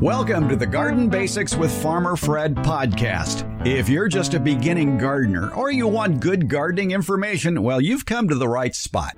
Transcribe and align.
Welcome 0.00 0.48
to 0.48 0.54
the 0.54 0.64
Garden 0.64 1.08
Basics 1.08 1.56
with 1.56 1.72
Farmer 1.82 2.14
Fred 2.14 2.54
podcast. 2.54 3.66
If 3.66 3.88
you're 3.88 4.06
just 4.06 4.34
a 4.34 4.38
beginning 4.38 4.96
gardener 4.96 5.52
or 5.54 5.72
you 5.72 5.88
want 5.88 6.20
good 6.20 6.48
gardening 6.48 6.92
information, 6.92 7.64
well, 7.64 7.80
you've 7.80 8.06
come 8.06 8.28
to 8.28 8.36
the 8.36 8.46
right 8.46 8.76
spot. 8.76 9.14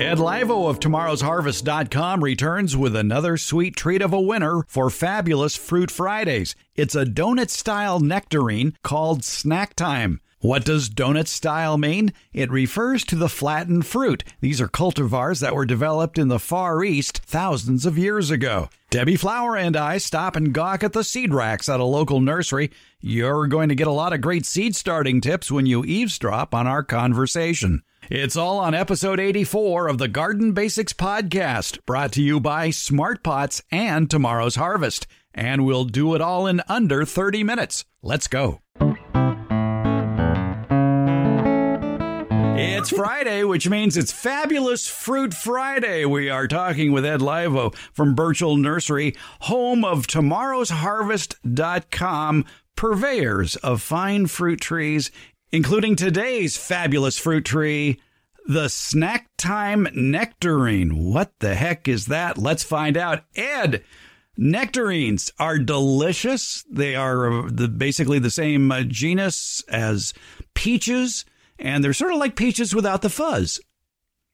Ed 0.00 0.18
Laivo 0.18 0.68
of 0.68 0.80
tomorrowsharvest.com 0.80 2.24
returns 2.24 2.76
with 2.76 2.96
another 2.96 3.36
sweet 3.36 3.76
treat 3.76 4.02
of 4.02 4.12
a 4.12 4.20
winner 4.20 4.64
for 4.66 4.90
fabulous 4.90 5.54
Fruit 5.54 5.92
Fridays. 5.92 6.56
It's 6.74 6.96
a 6.96 7.04
donut 7.04 7.50
style 7.50 8.00
nectarine 8.00 8.76
called 8.82 9.22
Snack 9.22 9.76
Time. 9.76 10.20
What 10.46 10.64
does 10.64 10.88
donut 10.88 11.26
style 11.26 11.76
mean? 11.76 12.12
It 12.32 12.52
refers 12.52 13.02
to 13.06 13.16
the 13.16 13.28
flattened 13.28 13.84
fruit. 13.84 14.22
These 14.40 14.60
are 14.60 14.68
cultivars 14.68 15.40
that 15.40 15.56
were 15.56 15.66
developed 15.66 16.18
in 16.18 16.28
the 16.28 16.38
Far 16.38 16.84
East 16.84 17.18
thousands 17.18 17.84
of 17.84 17.98
years 17.98 18.30
ago. 18.30 18.68
Debbie 18.88 19.16
Flower 19.16 19.56
and 19.56 19.76
I 19.76 19.98
stop 19.98 20.36
and 20.36 20.54
gawk 20.54 20.84
at 20.84 20.92
the 20.92 21.02
seed 21.02 21.34
racks 21.34 21.68
at 21.68 21.80
a 21.80 21.84
local 21.84 22.20
nursery. 22.20 22.70
You're 23.00 23.48
going 23.48 23.70
to 23.70 23.74
get 23.74 23.88
a 23.88 23.90
lot 23.90 24.12
of 24.12 24.20
great 24.20 24.46
seed 24.46 24.76
starting 24.76 25.20
tips 25.20 25.50
when 25.50 25.66
you 25.66 25.84
eavesdrop 25.84 26.54
on 26.54 26.68
our 26.68 26.84
conversation. 26.84 27.82
It's 28.08 28.36
all 28.36 28.60
on 28.60 28.72
episode 28.72 29.18
84 29.18 29.88
of 29.88 29.98
the 29.98 30.06
Garden 30.06 30.52
Basics 30.52 30.92
podcast, 30.92 31.84
brought 31.86 32.12
to 32.12 32.22
you 32.22 32.38
by 32.38 32.70
Smart 32.70 33.24
Pots 33.24 33.64
and 33.72 34.08
Tomorrow's 34.08 34.54
Harvest. 34.54 35.08
And 35.34 35.66
we'll 35.66 35.86
do 35.86 36.14
it 36.14 36.20
all 36.20 36.46
in 36.46 36.62
under 36.68 37.04
30 37.04 37.42
minutes. 37.42 37.84
Let's 38.00 38.28
go. 38.28 38.60
It's 42.76 42.90
Friday, 42.90 43.42
which 43.42 43.68
means 43.70 43.96
it's 43.96 44.12
Fabulous 44.12 44.86
Fruit 44.86 45.32
Friday. 45.32 46.04
We 46.04 46.28
are 46.28 46.46
talking 46.46 46.92
with 46.92 47.06
Ed 47.06 47.20
Laivo 47.20 47.74
from 47.94 48.14
Burchell 48.14 48.58
Nursery, 48.58 49.16
home 49.40 49.82
of 49.82 50.06
tomorrowsharvest.com, 50.06 52.44
purveyors 52.76 53.56
of 53.56 53.80
fine 53.80 54.26
fruit 54.26 54.60
trees, 54.60 55.10
including 55.50 55.96
today's 55.96 56.58
fabulous 56.58 57.16
fruit 57.16 57.46
tree, 57.46 57.98
the 58.46 58.68
Snack 58.68 59.30
Time 59.38 59.88
Nectarine. 59.94 61.02
What 61.02 61.32
the 61.38 61.54
heck 61.54 61.88
is 61.88 62.04
that? 62.06 62.36
Let's 62.36 62.62
find 62.62 62.98
out. 62.98 63.24
Ed, 63.34 63.84
nectarines 64.36 65.32
are 65.38 65.58
delicious. 65.58 66.62
They 66.70 66.94
are 66.94 67.50
the, 67.50 67.68
basically 67.68 68.18
the 68.18 68.30
same 68.30 68.70
uh, 68.70 68.82
genus 68.82 69.64
as 69.66 70.12
peaches 70.52 71.24
and 71.58 71.82
they're 71.82 71.92
sort 71.92 72.12
of 72.12 72.18
like 72.18 72.36
peaches 72.36 72.74
without 72.74 73.02
the 73.02 73.10
fuzz. 73.10 73.60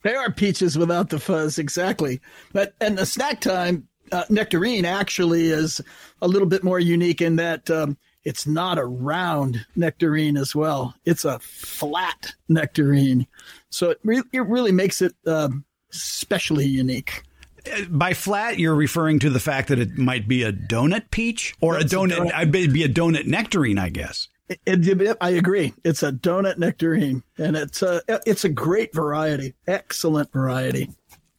They 0.02 0.14
are 0.14 0.32
peaches 0.32 0.76
without 0.76 1.10
the 1.10 1.20
fuzz, 1.20 1.58
exactly. 1.58 2.20
But 2.52 2.74
and 2.80 2.98
the 2.98 3.06
snack 3.06 3.40
time 3.40 3.88
uh, 4.10 4.24
nectarine 4.28 4.84
actually 4.84 5.46
is 5.46 5.80
a 6.20 6.28
little 6.28 6.48
bit 6.48 6.64
more 6.64 6.80
unique 6.80 7.20
in 7.20 7.36
that 7.36 7.70
um, 7.70 7.96
it's 8.24 8.46
not 8.46 8.78
a 8.78 8.84
round 8.84 9.64
nectarine 9.76 10.36
as 10.36 10.54
well. 10.54 10.94
It's 11.04 11.24
a 11.24 11.38
flat 11.38 12.34
nectarine, 12.48 13.26
so 13.70 13.90
it 13.90 14.00
re- 14.02 14.22
it 14.32 14.46
really 14.46 14.72
makes 14.72 15.02
it 15.02 15.14
um, 15.26 15.64
especially 15.92 16.66
unique. 16.66 17.22
Uh, 17.72 17.84
by 17.90 18.12
flat, 18.12 18.58
you're 18.58 18.74
referring 18.74 19.20
to 19.20 19.30
the 19.30 19.40
fact 19.40 19.68
that 19.68 19.78
it 19.78 19.96
might 19.96 20.26
be 20.26 20.42
a 20.42 20.52
donut 20.52 21.10
peach 21.10 21.54
or 21.60 21.76
a 21.76 21.82
donut, 21.84 22.16
a 22.16 22.20
donut. 22.20 22.34
I'd 22.34 22.52
be 22.52 22.82
a 22.82 22.88
donut 22.88 23.26
nectarine, 23.26 23.78
I 23.78 23.88
guess. 23.88 24.28
It, 24.48 24.60
it, 24.66 25.16
I 25.20 25.30
agree. 25.30 25.72
It's 25.84 26.02
a 26.02 26.12
donut 26.12 26.58
nectarine, 26.58 27.22
and 27.38 27.56
it's 27.56 27.82
a 27.82 28.02
it's 28.26 28.44
a 28.44 28.48
great 28.48 28.94
variety, 28.94 29.54
excellent 29.66 30.32
variety. 30.32 30.90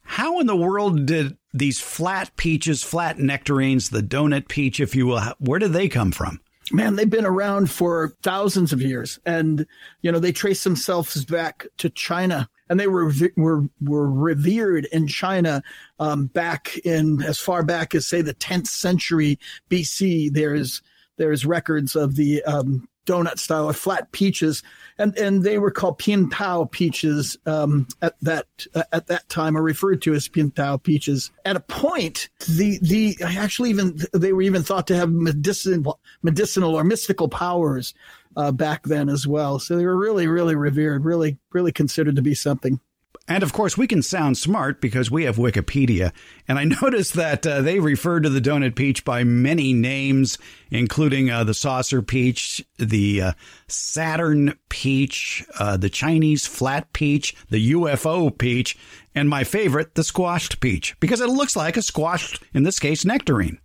How 0.03 0.39
in 0.39 0.47
the 0.47 0.55
world 0.55 1.05
did 1.05 1.37
these 1.53 1.79
flat 1.79 2.35
peaches, 2.37 2.83
flat 2.83 3.19
nectarines, 3.19 3.89
the 3.89 4.01
donut 4.01 4.47
peach, 4.47 4.79
if 4.79 4.95
you 4.95 5.07
will, 5.07 5.21
where 5.39 5.59
did 5.59 5.73
they 5.73 5.87
come 5.87 6.11
from? 6.11 6.39
Man, 6.71 6.95
they've 6.95 7.09
been 7.09 7.25
around 7.25 7.69
for 7.69 8.15
thousands 8.23 8.71
of 8.71 8.81
years, 8.81 9.19
and 9.25 9.65
you 10.01 10.11
know 10.11 10.19
they 10.19 10.31
trace 10.31 10.63
themselves 10.63 11.25
back 11.25 11.67
to 11.77 11.89
China, 11.89 12.49
and 12.69 12.79
they 12.79 12.87
were 12.87 13.11
were 13.35 13.63
were 13.81 14.09
revered 14.09 14.85
in 14.91 15.07
China 15.07 15.61
um, 15.99 16.27
back 16.27 16.77
in 16.85 17.21
as 17.21 17.37
far 17.37 17.63
back 17.63 17.93
as 17.93 18.07
say 18.07 18.21
the 18.21 18.33
10th 18.33 18.67
century 18.67 19.37
BC. 19.69 20.31
There's 20.31 20.81
there's 21.17 21.45
records 21.45 21.95
of 21.95 22.15
the 22.15 22.41
um, 22.43 22.87
donut 23.05 23.39
style 23.39 23.65
or 23.65 23.73
flat 23.73 24.11
peaches, 24.11 24.63
and 24.97 25.17
and 25.17 25.43
they 25.43 25.57
were 25.57 25.71
called 25.71 25.99
pintao 25.99 26.69
peaches 26.69 27.37
um, 27.45 27.87
at 28.01 28.15
that 28.21 28.47
uh, 28.75 28.83
at 28.91 29.07
that 29.07 29.27
time, 29.29 29.57
or 29.57 29.61
referred 29.61 30.01
to 30.03 30.13
as 30.13 30.27
pintao 30.27 30.81
peaches. 30.81 31.31
At 31.45 31.55
a 31.55 31.61
point, 31.61 32.29
the 32.47 32.79
the 32.81 33.17
actually 33.23 33.69
even 33.69 33.99
they 34.13 34.33
were 34.33 34.41
even 34.41 34.63
thought 34.63 34.87
to 34.87 34.95
have 34.95 35.11
medicinal 35.11 35.99
medicinal 36.21 36.75
or 36.75 36.83
mystical 36.83 37.29
powers 37.29 37.93
uh, 38.35 38.51
back 38.51 38.83
then 38.83 39.09
as 39.09 39.27
well. 39.27 39.59
So 39.59 39.75
they 39.75 39.85
were 39.85 39.97
really 39.97 40.27
really 40.27 40.55
revered, 40.55 41.05
really 41.05 41.37
really 41.51 41.71
considered 41.71 42.15
to 42.15 42.21
be 42.21 42.35
something. 42.35 42.79
And 43.25 43.41
of 43.41 43.53
course, 43.53 43.77
we 43.77 43.87
can 43.87 44.01
sound 44.01 44.37
smart 44.37 44.81
because 44.81 45.09
we 45.09 45.23
have 45.23 45.37
Wikipedia. 45.37 46.11
And 46.47 46.59
I 46.59 46.63
noticed 46.81 47.13
that 47.13 47.47
uh, 47.47 47.61
they 47.61 47.79
refer 47.79 48.19
to 48.19 48.29
the 48.29 48.41
donut 48.41 48.75
peach 48.75 49.05
by 49.05 49.23
many 49.23 49.71
names, 49.71 50.37
including 50.69 51.29
uh, 51.29 51.45
the 51.45 51.53
saucer 51.53 52.01
peach, 52.01 52.65
the 52.77 53.21
uh, 53.21 53.33
Saturn 53.67 54.55
peach, 54.67 55.45
uh, 55.57 55.77
the 55.77 55.89
Chinese 55.89 56.45
flat 56.45 56.91
peach, 56.91 57.35
the 57.49 57.71
UFO 57.71 58.37
peach, 58.37 58.77
and 59.15 59.29
my 59.29 59.45
favorite, 59.45 59.95
the 59.95 60.03
squashed 60.03 60.59
peach, 60.59 60.99
because 60.99 61.21
it 61.21 61.29
looks 61.29 61.55
like 61.55 61.77
a 61.77 61.81
squashed, 61.81 62.43
in 62.53 62.63
this 62.63 62.79
case, 62.79 63.05
nectarine. 63.05 63.59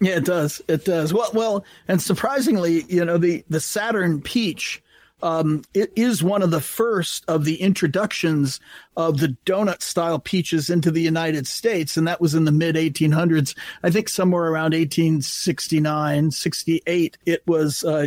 Yeah, 0.00 0.16
it 0.16 0.24
does. 0.24 0.60
It 0.66 0.84
does. 0.84 1.14
Well, 1.14 1.30
well, 1.32 1.64
and 1.86 2.02
surprisingly, 2.02 2.84
you 2.88 3.04
know, 3.04 3.16
the 3.16 3.44
the 3.48 3.60
Saturn 3.60 4.20
peach 4.20 4.82
um, 5.24 5.62
it 5.72 5.90
is 5.96 6.22
one 6.22 6.42
of 6.42 6.50
the 6.50 6.60
first 6.60 7.24
of 7.28 7.46
the 7.46 7.56
introductions 7.62 8.60
of 8.94 9.20
the 9.20 9.34
donut 9.46 9.80
style 9.80 10.18
peaches 10.18 10.68
into 10.68 10.90
the 10.90 11.00
United 11.00 11.46
States. 11.46 11.96
And 11.96 12.06
that 12.06 12.20
was 12.20 12.34
in 12.34 12.44
the 12.44 12.52
mid 12.52 12.76
1800s. 12.76 13.56
I 13.82 13.90
think 13.90 14.10
somewhere 14.10 14.44
around 14.44 14.74
1869, 14.74 16.30
68, 16.30 17.16
it 17.24 17.42
was 17.46 17.82
uh, 17.84 18.06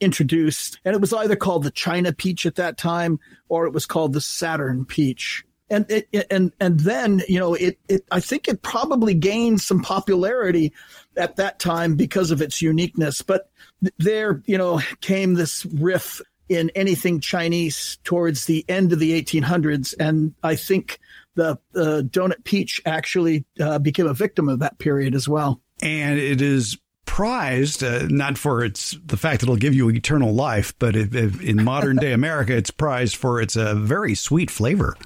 introduced. 0.00 0.80
And 0.84 0.96
it 0.96 1.00
was 1.00 1.12
either 1.12 1.36
called 1.36 1.62
the 1.62 1.70
China 1.70 2.12
peach 2.12 2.44
at 2.44 2.56
that 2.56 2.76
time 2.76 3.20
or 3.48 3.66
it 3.66 3.72
was 3.72 3.86
called 3.86 4.12
the 4.12 4.20
Saturn 4.20 4.84
peach 4.84 5.44
and 5.70 5.84
it, 5.90 6.08
and 6.30 6.50
and 6.60 6.80
then 6.80 7.22
you 7.28 7.38
know 7.38 7.52
it 7.52 7.78
it 7.90 8.02
I 8.10 8.20
think 8.20 8.48
it 8.48 8.62
probably 8.62 9.12
gained 9.12 9.60
some 9.60 9.82
popularity 9.82 10.72
at 11.14 11.36
that 11.36 11.58
time 11.58 11.94
because 11.94 12.30
of 12.30 12.40
its 12.40 12.62
uniqueness. 12.62 13.20
But 13.20 13.50
there 13.98 14.42
you 14.46 14.56
know 14.56 14.80
came 15.02 15.34
this 15.34 15.66
riff 15.66 16.22
in 16.48 16.70
anything 16.74 17.20
Chinese 17.20 17.98
towards 18.04 18.46
the 18.46 18.64
end 18.68 18.92
of 18.92 18.98
the 18.98 19.20
1800s. 19.20 19.94
And 19.98 20.34
I 20.42 20.56
think 20.56 20.98
the 21.34 21.58
uh, 21.74 22.02
donut 22.02 22.44
peach 22.44 22.80
actually 22.84 23.44
uh, 23.60 23.78
became 23.78 24.06
a 24.06 24.14
victim 24.14 24.48
of 24.48 24.58
that 24.60 24.78
period 24.78 25.14
as 25.14 25.28
well. 25.28 25.60
And 25.80 26.18
it 26.18 26.40
is 26.40 26.78
prized 27.06 27.82
uh, 27.82 28.06
not 28.08 28.36
for 28.36 28.62
its 28.62 28.96
the 29.04 29.16
fact 29.16 29.40
that 29.40 29.46
it'll 29.46 29.56
give 29.56 29.74
you 29.74 29.88
eternal 29.90 30.34
life, 30.34 30.74
but 30.78 30.94
if, 30.94 31.14
if 31.14 31.40
in 31.40 31.64
modern 31.64 31.96
day 31.96 32.12
America, 32.12 32.54
it's 32.54 32.70
prized 32.70 33.16
for 33.16 33.40
its 33.40 33.56
a 33.56 33.70
uh, 33.70 33.74
very 33.74 34.14
sweet 34.14 34.50
flavor. 34.50 34.96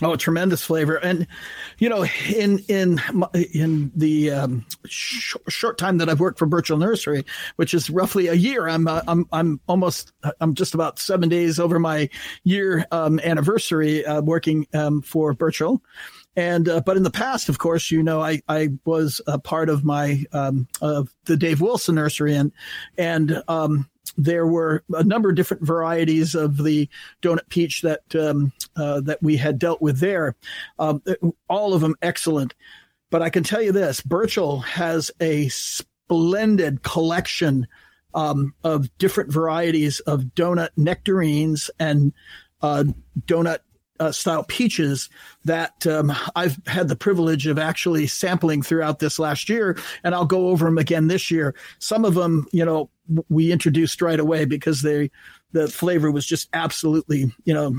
Oh, 0.00 0.14
tremendous 0.16 0.62
flavor, 0.62 0.96
and 0.96 1.26
you 1.78 1.88
know, 1.88 2.04
in 2.32 2.60
in 2.68 3.00
in 3.52 3.90
the 3.96 4.30
um, 4.30 4.66
sh- 4.86 5.36
short 5.48 5.76
time 5.76 5.98
that 5.98 6.08
I've 6.08 6.20
worked 6.20 6.38
for 6.38 6.46
Burchell 6.46 6.78
Nursery, 6.78 7.24
which 7.56 7.74
is 7.74 7.90
roughly 7.90 8.28
a 8.28 8.34
year, 8.34 8.68
I'm 8.68 8.86
uh, 8.86 9.02
I'm 9.08 9.26
I'm 9.32 9.60
almost 9.66 10.12
I'm 10.40 10.54
just 10.54 10.74
about 10.74 10.98
seven 10.98 11.28
days 11.28 11.58
over 11.58 11.80
my 11.80 12.08
year 12.44 12.86
um, 12.92 13.18
anniversary 13.20 14.06
uh, 14.06 14.20
working 14.20 14.68
um, 14.72 15.02
for 15.02 15.32
Burchell. 15.32 15.82
And 16.36 16.68
uh, 16.68 16.80
but 16.80 16.96
in 16.96 17.02
the 17.02 17.10
past, 17.10 17.48
of 17.48 17.58
course, 17.58 17.90
you 17.90 18.00
know, 18.00 18.20
I 18.20 18.40
I 18.48 18.68
was 18.84 19.20
a 19.26 19.40
part 19.40 19.68
of 19.68 19.84
my 19.84 20.24
um, 20.32 20.68
of 20.80 21.12
the 21.24 21.36
Dave 21.36 21.60
Wilson 21.60 21.96
Nursery, 21.96 22.36
and 22.36 22.52
and 22.96 23.42
um, 23.48 23.90
there 24.16 24.46
were 24.46 24.82
a 24.94 25.04
number 25.04 25.30
of 25.30 25.36
different 25.36 25.64
varieties 25.64 26.34
of 26.34 26.62
the 26.62 26.88
donut 27.22 27.48
peach 27.48 27.82
that 27.82 28.02
um, 28.14 28.52
uh, 28.76 29.00
that 29.00 29.22
we 29.22 29.36
had 29.36 29.58
dealt 29.58 29.80
with 29.82 29.98
there. 29.98 30.36
Um, 30.78 31.02
all 31.48 31.74
of 31.74 31.80
them 31.80 31.96
excellent, 32.02 32.54
but 33.10 33.22
I 33.22 33.30
can 33.30 33.42
tell 33.42 33.62
you 33.62 33.72
this: 33.72 34.00
Burchell 34.00 34.60
has 34.60 35.10
a 35.20 35.48
splendid 35.48 36.82
collection 36.82 37.66
um, 38.14 38.54
of 38.64 38.96
different 38.98 39.32
varieties 39.32 40.00
of 40.00 40.22
donut 40.34 40.70
nectarines 40.76 41.70
and 41.78 42.12
uh, 42.62 42.84
donut 43.26 43.58
uh, 44.00 44.12
style 44.12 44.44
peaches 44.44 45.08
that 45.44 45.86
um, 45.86 46.12
I've 46.36 46.58
had 46.66 46.88
the 46.88 46.96
privilege 46.96 47.46
of 47.46 47.58
actually 47.58 48.06
sampling 48.06 48.62
throughout 48.62 48.98
this 48.98 49.18
last 49.18 49.48
year, 49.48 49.78
and 50.04 50.14
I'll 50.14 50.24
go 50.24 50.48
over 50.48 50.66
them 50.66 50.78
again 50.78 51.08
this 51.08 51.30
year. 51.30 51.54
Some 51.78 52.04
of 52.04 52.14
them, 52.14 52.46
you 52.52 52.64
know, 52.64 52.90
we 53.28 53.52
introduced 53.52 54.02
right 54.02 54.20
away 54.20 54.44
because 54.44 54.82
they 54.82 55.10
the 55.52 55.68
flavor 55.68 56.10
was 56.10 56.26
just 56.26 56.48
absolutely, 56.52 57.32
you 57.44 57.54
know, 57.54 57.74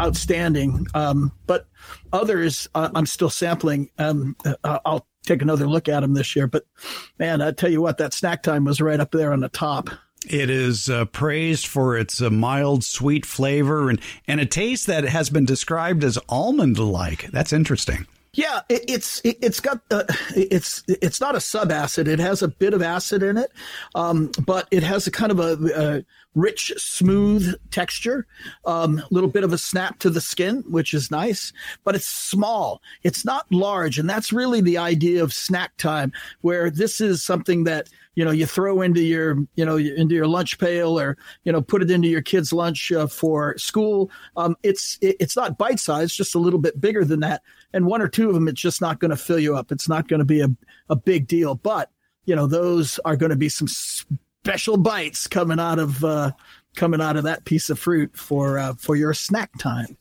outstanding. 0.00 0.86
Um, 0.94 1.32
but 1.46 1.66
others, 2.12 2.68
uh, 2.74 2.90
I'm 2.94 3.06
still 3.06 3.30
sampling. 3.30 3.90
Um, 3.98 4.36
uh, 4.44 4.78
I'll 4.84 5.06
take 5.24 5.42
another 5.42 5.66
look 5.66 5.88
at 5.88 6.00
them 6.00 6.14
this 6.14 6.34
year. 6.34 6.46
But 6.46 6.64
man, 7.18 7.42
I 7.42 7.52
tell 7.52 7.70
you 7.70 7.82
what, 7.82 7.98
that 7.98 8.14
snack 8.14 8.42
time 8.42 8.64
was 8.64 8.80
right 8.80 9.00
up 9.00 9.10
there 9.10 9.32
on 9.32 9.40
the 9.40 9.48
top. 9.48 9.90
It 10.28 10.50
is 10.50 10.88
uh, 10.90 11.06
praised 11.06 11.66
for 11.66 11.96
its 11.96 12.20
uh, 12.20 12.28
mild, 12.28 12.84
sweet 12.84 13.24
flavor 13.24 13.88
and, 13.88 14.00
and 14.28 14.38
a 14.38 14.46
taste 14.46 14.86
that 14.86 15.04
has 15.04 15.30
been 15.30 15.46
described 15.46 16.04
as 16.04 16.18
almond 16.28 16.78
like. 16.78 17.30
That's 17.30 17.52
interesting. 17.52 18.06
Yeah, 18.32 18.60
it, 18.68 18.84
it's 18.88 19.20
it, 19.24 19.42
has 19.42 19.58
got 19.58 19.80
uh, 19.90 20.04
it's 20.36 20.84
it's 20.86 21.20
not 21.20 21.34
a 21.34 21.40
sub 21.40 21.72
acid. 21.72 22.06
It 22.06 22.20
has 22.20 22.42
a 22.42 22.48
bit 22.48 22.74
of 22.74 22.82
acid 22.82 23.24
in 23.24 23.36
it, 23.36 23.50
um, 23.96 24.30
but 24.46 24.68
it 24.70 24.84
has 24.84 25.08
a 25.08 25.10
kind 25.10 25.32
of 25.32 25.40
a, 25.40 25.58
a 25.74 26.04
rich, 26.36 26.72
smooth 26.76 27.56
texture. 27.72 28.28
A 28.64 28.70
um, 28.70 29.02
little 29.10 29.28
bit 29.28 29.42
of 29.42 29.52
a 29.52 29.58
snap 29.58 29.98
to 30.00 30.10
the 30.10 30.20
skin, 30.20 30.62
which 30.68 30.94
is 30.94 31.10
nice. 31.10 31.52
But 31.82 31.96
it's 31.96 32.06
small. 32.06 32.80
It's 33.02 33.24
not 33.24 33.50
large, 33.50 33.98
and 33.98 34.08
that's 34.08 34.32
really 34.32 34.60
the 34.60 34.78
idea 34.78 35.24
of 35.24 35.32
snack 35.32 35.76
time, 35.76 36.12
where 36.40 36.70
this 36.70 37.00
is 37.00 37.24
something 37.24 37.64
that 37.64 37.88
you 38.14 38.24
know 38.24 38.30
you 38.30 38.46
throw 38.46 38.82
into 38.82 39.02
your 39.02 39.38
you 39.56 39.64
know 39.64 39.76
into 39.76 40.14
your 40.14 40.26
lunch 40.26 40.58
pail 40.58 40.98
or 41.00 41.16
you 41.44 41.50
know 41.50 41.62
put 41.62 41.82
it 41.82 41.90
into 41.90 42.08
your 42.08 42.22
kids 42.22 42.52
lunch 42.52 42.92
uh, 42.92 43.06
for 43.06 43.56
school 43.56 44.10
um, 44.36 44.56
it's 44.62 44.98
it, 45.00 45.16
it's 45.20 45.36
not 45.36 45.56
bite 45.56 45.78
size 45.78 46.12
just 46.12 46.34
a 46.34 46.38
little 46.38 46.58
bit 46.58 46.80
bigger 46.80 47.04
than 47.04 47.20
that 47.20 47.42
and 47.72 47.86
one 47.86 48.02
or 48.02 48.08
two 48.08 48.28
of 48.28 48.34
them 48.34 48.48
it's 48.48 48.60
just 48.60 48.80
not 48.80 49.00
going 49.00 49.10
to 49.10 49.16
fill 49.16 49.38
you 49.38 49.56
up 49.56 49.72
it's 49.72 49.88
not 49.88 50.08
going 50.08 50.18
to 50.18 50.24
be 50.24 50.40
a, 50.40 50.48
a 50.88 50.96
big 50.96 51.26
deal 51.26 51.54
but 51.54 51.90
you 52.24 52.34
know 52.34 52.46
those 52.46 52.98
are 53.04 53.16
going 53.16 53.30
to 53.30 53.36
be 53.36 53.48
some 53.48 53.68
special 53.68 54.76
bites 54.76 55.26
coming 55.26 55.60
out 55.60 55.78
of 55.78 56.04
uh, 56.04 56.30
coming 56.76 57.00
out 57.00 57.16
of 57.16 57.24
that 57.24 57.44
piece 57.44 57.70
of 57.70 57.78
fruit 57.78 58.16
for 58.16 58.58
uh, 58.58 58.74
for 58.74 58.96
your 58.96 59.14
snack 59.14 59.50
time 59.58 59.96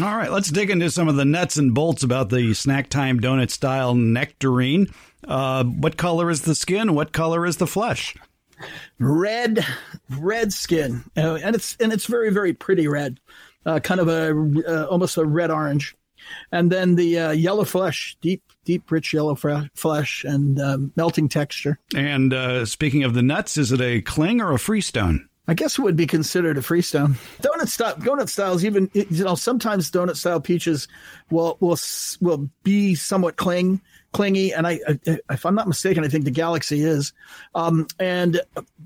all 0.00 0.16
right, 0.16 0.32
let's 0.32 0.48
dig 0.48 0.70
into 0.70 0.90
some 0.90 1.06
of 1.06 1.16
the 1.16 1.24
nuts 1.26 1.58
and 1.58 1.74
bolts 1.74 2.02
about 2.02 2.30
the 2.30 2.54
snack 2.54 2.88
time 2.88 3.20
donut 3.20 3.50
style 3.50 3.94
nectarine. 3.94 4.86
Uh, 5.28 5.64
what 5.64 5.98
color 5.98 6.30
is 6.30 6.42
the 6.42 6.54
skin? 6.54 6.94
What 6.94 7.12
color 7.12 7.44
is 7.44 7.58
the 7.58 7.66
flesh? 7.66 8.16
Red, 8.98 9.66
red 10.08 10.52
skin, 10.54 11.04
uh, 11.16 11.34
and 11.42 11.54
it's 11.54 11.76
and 11.78 11.92
it's 11.92 12.06
very 12.06 12.30
very 12.30 12.54
pretty 12.54 12.88
red, 12.88 13.20
uh, 13.66 13.80
kind 13.80 14.00
of 14.00 14.08
a 14.08 14.30
uh, 14.66 14.86
almost 14.86 15.18
a 15.18 15.26
red 15.26 15.50
orange, 15.50 15.94
and 16.50 16.70
then 16.70 16.94
the 16.94 17.18
uh, 17.18 17.30
yellow 17.30 17.64
flesh, 17.64 18.16
deep 18.20 18.42
deep 18.64 18.90
rich 18.90 19.12
yellow 19.12 19.34
flesh 19.74 20.24
and 20.24 20.60
um, 20.60 20.92
melting 20.96 21.28
texture. 21.28 21.78
And 21.94 22.32
uh, 22.32 22.64
speaking 22.64 23.02
of 23.02 23.14
the 23.14 23.22
nuts, 23.22 23.56
is 23.56 23.72
it 23.72 23.80
a 23.80 24.00
cling 24.02 24.40
or 24.40 24.52
a 24.52 24.58
freestone? 24.58 25.28
I 25.48 25.54
guess 25.54 25.76
it 25.76 25.82
would 25.82 25.96
be 25.96 26.06
considered 26.06 26.56
a 26.56 26.62
freestone. 26.62 27.16
Donut 27.40 27.68
style, 27.68 27.96
donut 27.96 28.28
styles, 28.28 28.64
even 28.64 28.88
you 28.94 29.24
know, 29.24 29.34
sometimes 29.34 29.90
donut 29.90 30.16
style 30.16 30.40
peaches 30.40 30.86
will 31.30 31.56
will 31.60 31.78
will 32.20 32.48
be 32.62 32.94
somewhat 32.94 33.36
cling 33.36 33.80
clingy, 34.12 34.52
and 34.52 34.66
I, 34.66 34.78
if 35.04 35.44
I'm 35.44 35.54
not 35.54 35.66
mistaken, 35.66 36.04
I 36.04 36.08
think 36.08 36.24
the 36.24 36.30
Galaxy 36.30 36.82
is. 36.82 37.12
Um, 37.54 37.86
and 37.98 38.40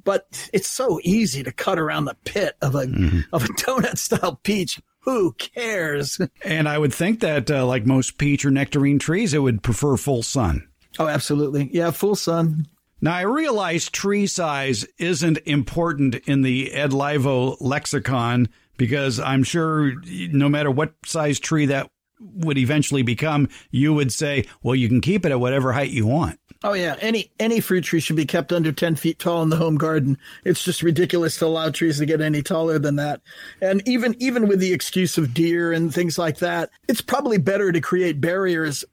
but 0.05 0.49
it's 0.53 0.69
so 0.69 1.01
easy 1.03 1.43
to 1.43 1.53
cut 1.53 1.79
around 1.79 2.07
the 2.07 2.17
pit 2.25 2.57
of 2.63 2.75
a 2.75 2.87
mm-hmm. 2.87 3.21
of 3.33 3.45
a 3.45 3.49
donut 3.49 3.99
style 3.99 4.41
peach. 4.43 4.81
Who 5.07 5.33
cares? 5.33 6.21
And 6.45 6.69
I 6.69 6.79
would 6.79 6.93
think 6.93 7.21
that, 7.21 7.51
uh, 7.51 7.65
like 7.67 7.87
most 7.87 8.19
peach 8.19 8.45
or 8.45 8.51
nectarine 8.51 8.99
trees, 8.99 9.35
it 9.35 9.39
would 9.39 9.63
prefer 9.63 9.97
full 9.97 10.23
sun. 10.23 10.69
Oh, 10.99 11.07
absolutely. 11.09 11.71
Yeah, 11.73 11.91
full 11.91 12.15
sun. 12.15 12.67
Now, 13.01 13.15
I 13.15 13.23
realize 13.23 13.89
tree 13.89 14.27
size 14.27 14.87
isn't 14.99 15.39
important 15.45 16.15
in 16.27 16.43
the 16.43 16.73
Ed 16.73 16.91
Laivo 16.91 17.57
lexicon 17.61 18.49
because 18.77 19.19
I'm 19.21 19.43
sure 19.43 19.95
no 20.05 20.49
matter 20.49 20.71
what 20.71 20.95
size 21.05 21.39
tree 21.39 21.67
that 21.67 21.91
would 22.21 22.59
eventually 22.59 23.03
become, 23.03 23.49
you 23.71 23.93
would 23.95 24.13
say, 24.13 24.47
well, 24.63 24.75
you 24.75 24.89
can 24.89 25.01
keep 25.01 25.27
it 25.27 25.33
at 25.33 25.41
whatever 25.41 25.73
height 25.73 25.91
you 25.91 26.07
want. 26.07 26.39
Oh 26.65 26.73
yeah, 26.73 26.97
any 27.01 27.31
any 27.39 27.61
fruit 27.61 27.85
tree 27.85 28.01
should 28.01 28.17
be 28.17 28.25
kept 28.27 28.53
under 28.53 28.73
ten 28.73 28.97
feet 28.97 29.19
tall 29.19 29.43
in 29.43 29.51
the 29.51 29.57
home 29.57 29.77
garden. 29.77 30.19
It's 30.45 30.65
just 30.65 30.83
ridiculous 30.83 31.39
to 31.39 31.47
allow 31.47 31.71
trees 31.71 31.99
to 31.99 32.07
get 32.07 32.21
any 32.21 32.43
taller 32.43 32.79
than 32.79 32.97
that. 32.97 33.21
And 33.61 33.87
even 33.87 34.17
even 34.19 34.49
with 34.49 34.61
the 34.61 34.73
excuse 34.73 35.19
of 35.19 35.35
deer 35.35 35.73
and 35.73 35.93
things 35.93 36.19
like 36.19 36.39
that, 36.39 36.71
it's 36.89 37.01
probably 37.01 37.39
better 37.39 37.73
to 37.73 37.81
create 37.81 38.21
barriers 38.21 38.85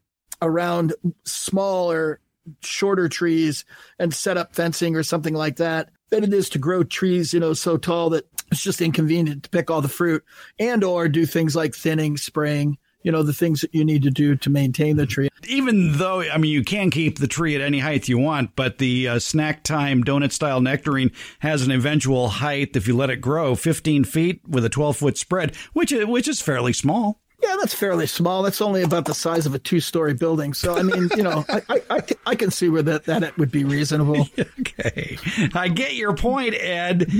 around 0.41 0.93
smaller, 1.23 2.19
shorter 2.61 3.07
trees 3.07 3.65
and 3.97 4.13
set 4.13 4.37
up 4.37 4.53
fencing 4.53 4.95
or 4.95 5.03
something 5.03 5.33
like 5.33 5.55
that 5.57 5.89
than 6.09 6.23
it 6.23 6.33
is 6.33 6.49
to 6.49 6.59
grow 6.59 6.83
trees, 6.83 7.33
you 7.33 7.39
know, 7.39 7.53
so 7.53 7.77
tall 7.77 8.09
that 8.11 8.27
it's 8.51 8.61
just 8.61 8.81
inconvenient 8.81 9.43
to 9.43 9.49
pick 9.49 9.71
all 9.71 9.81
the 9.81 9.87
fruit 9.87 10.23
and 10.59 10.83
or 10.83 11.07
do 11.07 11.25
things 11.25 11.55
like 11.55 11.73
thinning, 11.73 12.17
spraying 12.17 12.77
you 13.03 13.11
know 13.11 13.23
the 13.23 13.33
things 13.33 13.61
that 13.61 13.73
you 13.73 13.85
need 13.85 14.03
to 14.03 14.09
do 14.09 14.35
to 14.35 14.49
maintain 14.49 14.97
the 14.97 15.05
tree 15.05 15.29
even 15.47 15.97
though 15.97 16.21
i 16.21 16.37
mean 16.37 16.51
you 16.51 16.63
can 16.63 16.89
keep 16.89 17.19
the 17.19 17.27
tree 17.27 17.55
at 17.55 17.61
any 17.61 17.79
height 17.79 18.07
you 18.07 18.17
want 18.17 18.55
but 18.55 18.77
the 18.77 19.07
uh, 19.07 19.19
snack 19.19 19.63
time 19.63 20.03
donut 20.03 20.31
style 20.31 20.61
nectarine 20.61 21.11
has 21.39 21.61
an 21.63 21.71
eventual 21.71 22.29
height 22.29 22.75
if 22.75 22.87
you 22.87 22.95
let 22.95 23.09
it 23.09 23.17
grow 23.17 23.55
15 23.55 24.03
feet 24.03 24.41
with 24.47 24.65
a 24.65 24.69
12 24.69 24.97
foot 24.97 25.17
spread 25.17 25.55
which 25.73 25.91
is, 25.91 26.05
which 26.05 26.27
is 26.27 26.41
fairly 26.41 26.73
small 26.73 27.19
yeah, 27.43 27.57
that's 27.59 27.73
fairly 27.73 28.07
small. 28.07 28.41
That's 28.41 28.61
only 28.61 28.83
about 28.83 29.03
the 29.03 29.13
size 29.13 29.45
of 29.45 29.53
a 29.53 29.59
two-story 29.59 30.13
building. 30.13 30.53
So, 30.53 30.77
I 30.77 30.83
mean, 30.83 31.09
you 31.15 31.23
know, 31.23 31.43
I, 31.49 31.61
I, 31.67 31.81
I, 31.89 32.01
I, 32.27 32.35
can 32.35 32.51
see 32.51 32.69
where 32.69 32.83
that, 32.83 33.03
that 33.03 33.37
would 33.37 33.51
be 33.51 33.65
reasonable. 33.65 34.29
Okay. 34.59 35.17
I 35.53 35.67
get 35.67 35.93
your 35.95 36.15
point, 36.15 36.55
Ed. 36.55 37.11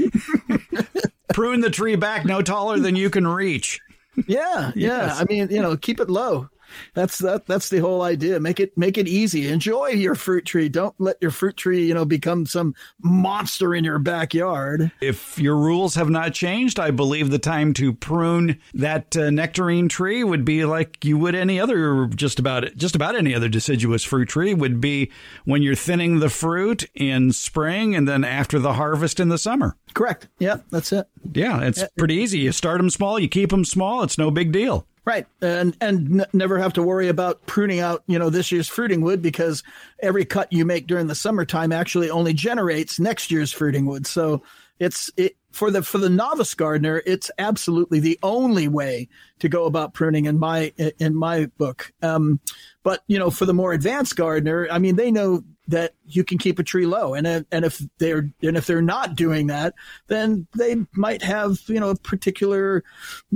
Prune 1.34 1.62
the 1.62 1.70
tree 1.70 1.96
back 1.96 2.26
no 2.26 2.42
taller 2.42 2.80
than 2.80 2.96
you 2.96 3.10
can 3.10 3.28
reach. 3.28 3.82
Yeah, 4.16 4.72
yeah. 4.76 5.08
Yes. 5.08 5.22
I 5.22 5.26
mean, 5.26 5.50
you 5.50 5.62
know, 5.62 5.76
keep 5.78 6.00
it 6.00 6.10
low. 6.10 6.50
That's 6.94 7.18
that. 7.20 7.46
That's 7.46 7.70
the 7.70 7.80
whole 7.80 8.02
idea. 8.02 8.40
Make 8.40 8.60
it 8.60 8.78
make 8.78 8.98
it 8.98 9.08
easy. 9.08 9.48
Enjoy 9.48 9.88
your 9.88 10.16
fruit 10.16 10.46
tree. 10.46 10.70
Don't 10.70 10.96
let 11.00 11.18
your 11.22 11.32
fruit 11.32 11.58
tree, 11.58 11.86
you 11.86 11.94
know, 11.94 12.06
become 12.06 12.46
some 12.46 12.76
monster 13.02 13.74
in 13.74 13.84
your 13.84 14.00
backyard. 14.00 14.92
If 15.02 15.38
your 15.40 15.58
rules 15.58 15.96
have 15.96 16.10
not 16.10 16.34
changed, 16.34 16.80
I 16.80 16.92
believe 16.92 17.30
the 17.30 17.40
time 17.40 17.74
to 17.76 17.94
prune 17.94 18.60
that 18.74 19.16
uh, 19.16 19.30
nectarine 19.30 19.90
tree 19.90 20.24
would 20.24 20.46
be 20.46 20.66
like 20.66 21.04
you 21.04 21.18
would 21.18 21.36
any 21.36 21.60
other 21.60 22.08
just 22.08 22.40
about 22.40 22.76
just 22.76 22.96
about 22.96 23.16
any 23.16 23.34
other 23.34 23.50
deciduous 23.50 24.04
fruit 24.04 24.30
tree 24.30 24.54
would 24.54 24.82
be 24.82 25.12
when 25.46 25.62
you're 25.62 25.76
thinning 25.76 26.20
the 26.20 26.30
fruit 26.30 26.90
in 26.94 27.32
spring 27.32 27.96
and 27.96 28.08
then 28.08 28.24
after 28.24 28.60
the 28.60 28.74
harvest 28.74 29.20
in 29.20 29.30
the 29.30 29.38
summer. 29.38 29.76
Correct. 29.94 30.28
Yeah, 30.40 30.58
that's 30.70 30.92
it. 30.92 31.08
Yeah, 31.34 31.62
it's 31.62 31.84
pretty 31.98 32.16
easy. 32.16 32.40
You 32.40 32.52
start 32.52 32.80
them 32.80 32.90
small, 32.90 33.20
you 33.20 33.28
keep 33.28 33.50
them 33.50 33.66
small. 33.66 34.04
It's 34.04 34.18
no 34.18 34.32
big 34.32 34.52
deal. 34.52 34.88
Right, 35.06 35.28
and 35.42 35.76
and 35.82 36.22
n- 36.22 36.28
never 36.32 36.58
have 36.60 36.74
to 36.74 36.84
worry 36.84 37.10
about 37.10 37.46
pruning 37.46 37.82
out, 37.82 38.04
you 38.08 38.18
know, 38.18 38.30
this 38.30 38.54
year's 38.54 38.70
fruiting 38.70 39.02
wood 39.02 39.22
because 39.22 39.62
every 40.00 40.24
cut 40.24 40.52
you 40.54 40.64
make 40.64 40.88
during 40.88 41.08
the 41.08 41.16
summertime 41.16 41.74
actually 41.74 42.10
only 42.10 42.34
generates 42.34 43.02
next 43.02 43.30
year's 43.30 43.52
fruiting 43.52 43.86
wood. 43.86 44.08
So 44.08 44.44
it's 44.80 45.12
it 45.18 45.36
for 45.52 45.72
the 45.72 45.84
for 45.84 45.98
the 45.98 46.10
novice 46.10 46.54
gardener, 46.54 47.04
it's 47.06 47.30
absolutely 47.38 48.00
the 48.00 48.18
only 48.24 48.70
way 48.70 49.10
to 49.40 49.50
go 49.50 49.66
about 49.66 49.94
pruning 49.94 50.26
in 50.26 50.40
my 50.40 50.72
in 51.00 51.16
my 51.16 51.48
book. 51.58 51.92
Um, 52.02 52.40
but 52.82 53.04
you 53.08 53.20
know, 53.20 53.30
for 53.30 53.46
the 53.46 53.54
more 53.54 53.74
advanced 53.74 54.16
gardener, 54.16 54.70
I 54.72 54.80
mean, 54.80 54.96
they 54.96 55.12
know 55.12 55.44
that 55.68 55.94
you 56.06 56.24
can 56.24 56.38
keep 56.38 56.60
a 56.60 56.64
tree 56.64 56.86
low. 56.86 57.14
And 57.14 57.28
and 57.28 57.66
if 57.66 57.82
they're 57.98 58.30
and 58.42 58.58
if 58.58 58.68
they're 58.68 58.82
not 58.82 59.16
doing 59.16 59.48
that 59.48 59.74
then 60.08 60.48
they 60.58 60.78
might 60.94 61.22
have 61.22 61.60
you 61.68 61.80
know 61.80 61.90
a 61.90 61.96
particular 61.96 62.84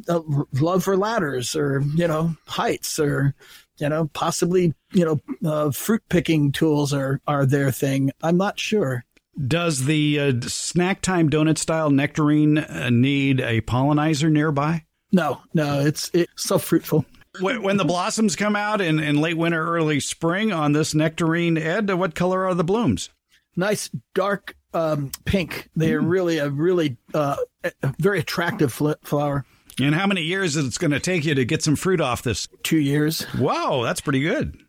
uh, 0.07 0.22
love 0.53 0.84
for 0.84 0.98
ladders 0.98 1.55
or 1.55 1.81
you 1.96 2.07
know 2.07 2.36
heights 2.46 3.00
or 3.00 3.34
you 3.77 3.89
know 3.89 4.10
possibly 4.13 4.74
you 4.91 5.05
know 5.05 5.50
uh, 5.50 5.72
fruit 5.72 6.03
picking 6.10 6.51
tools 6.51 6.93
are 6.93 7.22
are 7.27 7.46
their 7.46 7.72
thing. 7.72 8.12
I'm 8.22 8.38
not 8.38 8.60
sure. 8.60 9.05
Does 9.48 9.86
the 9.86 10.19
uh, 10.19 10.34
snack 10.41 11.01
time 11.01 11.29
donut 11.29 11.60
style 11.60 11.91
nectarine 11.91 12.57
uh, 12.57 12.89
need 12.89 13.39
a 13.39 13.62
pollinizer 13.62 14.31
nearby? 14.31 14.84
No 15.12 15.41
no 15.53 15.79
it's 15.79 16.10
it's 16.13 16.31
so 16.43 16.57
fruitful 16.57 17.05
when 17.41 17.77
the 17.77 17.86
blossoms 17.86 18.36
come 18.36 18.56
out 18.56 18.82
in, 18.82 19.00
in 19.00 19.20
late 19.20 19.38
winter, 19.38 19.65
early 19.65 20.00
spring 20.00 20.51
on 20.51 20.74
this 20.74 20.94
nectarine, 20.94 21.58
Ed, 21.58 21.91
what 21.94 22.15
color 22.15 22.46
are 22.46 22.53
the 22.53 22.63
blooms? 22.63 23.10
Nice 23.56 23.89
dark 24.13 24.56
um, 24.74 25.12
pink. 25.25 25.70
They 25.75 25.94
are 25.94 26.01
mm. 26.01 26.10
really 26.10 26.38
a 26.38 26.50
really 26.50 26.98
uh, 27.13 27.38
a 27.63 27.72
very 28.00 28.20
attractive 28.20 28.72
flower. 28.72 29.46
And 29.79 29.94
how 29.94 30.08
many 30.08 30.22
years 30.22 30.56
is 30.56 30.75
it 30.75 30.79
going 30.79 30.91
to 30.91 31.00
take 31.00 31.25
you 31.25 31.36
to 31.36 31.46
get 31.46 31.63
some 31.63 31.75
fruit 31.75 32.01
off 32.01 32.24
this? 32.24 32.48
Two 32.63 32.79
years. 32.79 33.25
Wow, 33.38 33.82
that's 33.84 34.01
pretty 34.01 34.22
good. 34.22 34.60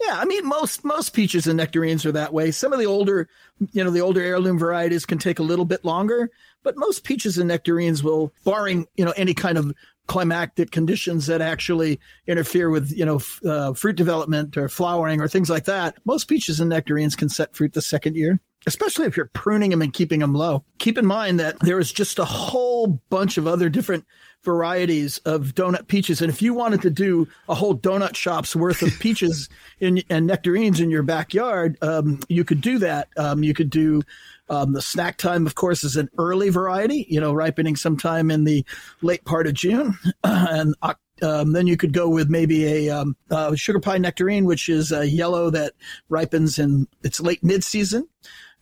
Yeah, 0.00 0.16
I 0.16 0.24
mean 0.24 0.46
most 0.46 0.82
most 0.84 1.10
peaches 1.10 1.46
and 1.46 1.58
nectarines 1.58 2.06
are 2.06 2.12
that 2.12 2.32
way. 2.32 2.50
Some 2.52 2.72
of 2.72 2.78
the 2.78 2.86
older, 2.86 3.28
you 3.72 3.84
know, 3.84 3.90
the 3.90 4.00
older 4.00 4.22
heirloom 4.22 4.58
varieties 4.58 5.04
can 5.04 5.18
take 5.18 5.38
a 5.38 5.42
little 5.42 5.66
bit 5.66 5.84
longer, 5.84 6.30
but 6.62 6.76
most 6.76 7.04
peaches 7.04 7.36
and 7.36 7.48
nectarines 7.48 8.02
will, 8.02 8.32
barring 8.44 8.86
you 8.96 9.04
know 9.04 9.12
any 9.16 9.34
kind 9.34 9.58
of 9.58 9.74
climactic 10.10 10.72
conditions 10.72 11.28
that 11.28 11.40
actually 11.40 12.00
interfere 12.26 12.68
with 12.68 12.90
you 12.90 13.04
know 13.04 13.16
f- 13.16 13.40
uh, 13.46 13.72
fruit 13.72 13.94
development 13.94 14.56
or 14.56 14.68
flowering 14.68 15.20
or 15.20 15.28
things 15.28 15.48
like 15.48 15.66
that. 15.66 15.96
Most 16.04 16.26
peaches 16.26 16.58
and 16.58 16.68
nectarines 16.68 17.14
can 17.14 17.28
set 17.28 17.54
fruit 17.54 17.74
the 17.74 17.80
second 17.80 18.16
year 18.16 18.40
especially 18.66 19.06
if 19.06 19.16
you're 19.16 19.30
pruning 19.32 19.70
them 19.70 19.80
and 19.80 19.94
keeping 19.94 20.20
them 20.20 20.34
low. 20.34 20.62
Keep 20.78 20.98
in 20.98 21.06
mind 21.06 21.40
that 21.40 21.58
there 21.60 21.78
is 21.78 21.90
just 21.90 22.18
a 22.18 22.26
whole 22.26 23.00
bunch 23.08 23.38
of 23.38 23.46
other 23.46 23.70
different 23.70 24.04
varieties 24.42 25.18
of 25.24 25.54
donut 25.54 25.86
peaches. 25.86 26.20
And 26.20 26.30
if 26.30 26.42
you 26.42 26.52
wanted 26.52 26.82
to 26.82 26.90
do 26.90 27.26
a 27.48 27.54
whole 27.54 27.74
donut 27.74 28.16
shop's 28.16 28.54
worth 28.54 28.82
of 28.82 28.92
peaches 29.00 29.48
in, 29.80 30.02
and 30.10 30.26
nectarines 30.26 30.80
in 30.80 30.90
your 30.90 31.02
backyard, 31.02 31.78
um, 31.82 32.20
you 32.28 32.44
could 32.44 32.60
do 32.60 32.78
that. 32.78 33.08
Um, 33.16 33.42
you 33.42 33.54
could 33.54 33.70
do 33.70 34.02
um, 34.50 34.72
the 34.72 34.82
snack 34.82 35.16
time, 35.16 35.46
of 35.46 35.54
course, 35.54 35.84
is 35.84 35.96
an 35.96 36.10
early 36.18 36.50
variety, 36.50 37.06
you 37.08 37.20
know, 37.20 37.32
ripening 37.32 37.76
sometime 37.76 38.30
in 38.30 38.44
the 38.44 38.64
late 39.00 39.24
part 39.24 39.46
of 39.46 39.54
June. 39.54 39.96
and 40.24 40.74
um, 41.22 41.52
then 41.52 41.66
you 41.66 41.76
could 41.76 41.92
go 41.92 42.08
with 42.08 42.28
maybe 42.28 42.66
a 42.66 42.90
um, 42.90 43.16
uh, 43.30 43.54
sugar 43.54 43.80
pie 43.80 43.98
nectarine, 43.98 44.44
which 44.44 44.68
is 44.68 44.92
a 44.92 45.08
yellow 45.08 45.50
that 45.50 45.74
ripens 46.08 46.58
in 46.58 46.86
its 47.02 47.20
late 47.20 47.42
mid 47.42 47.64
season 47.64 48.06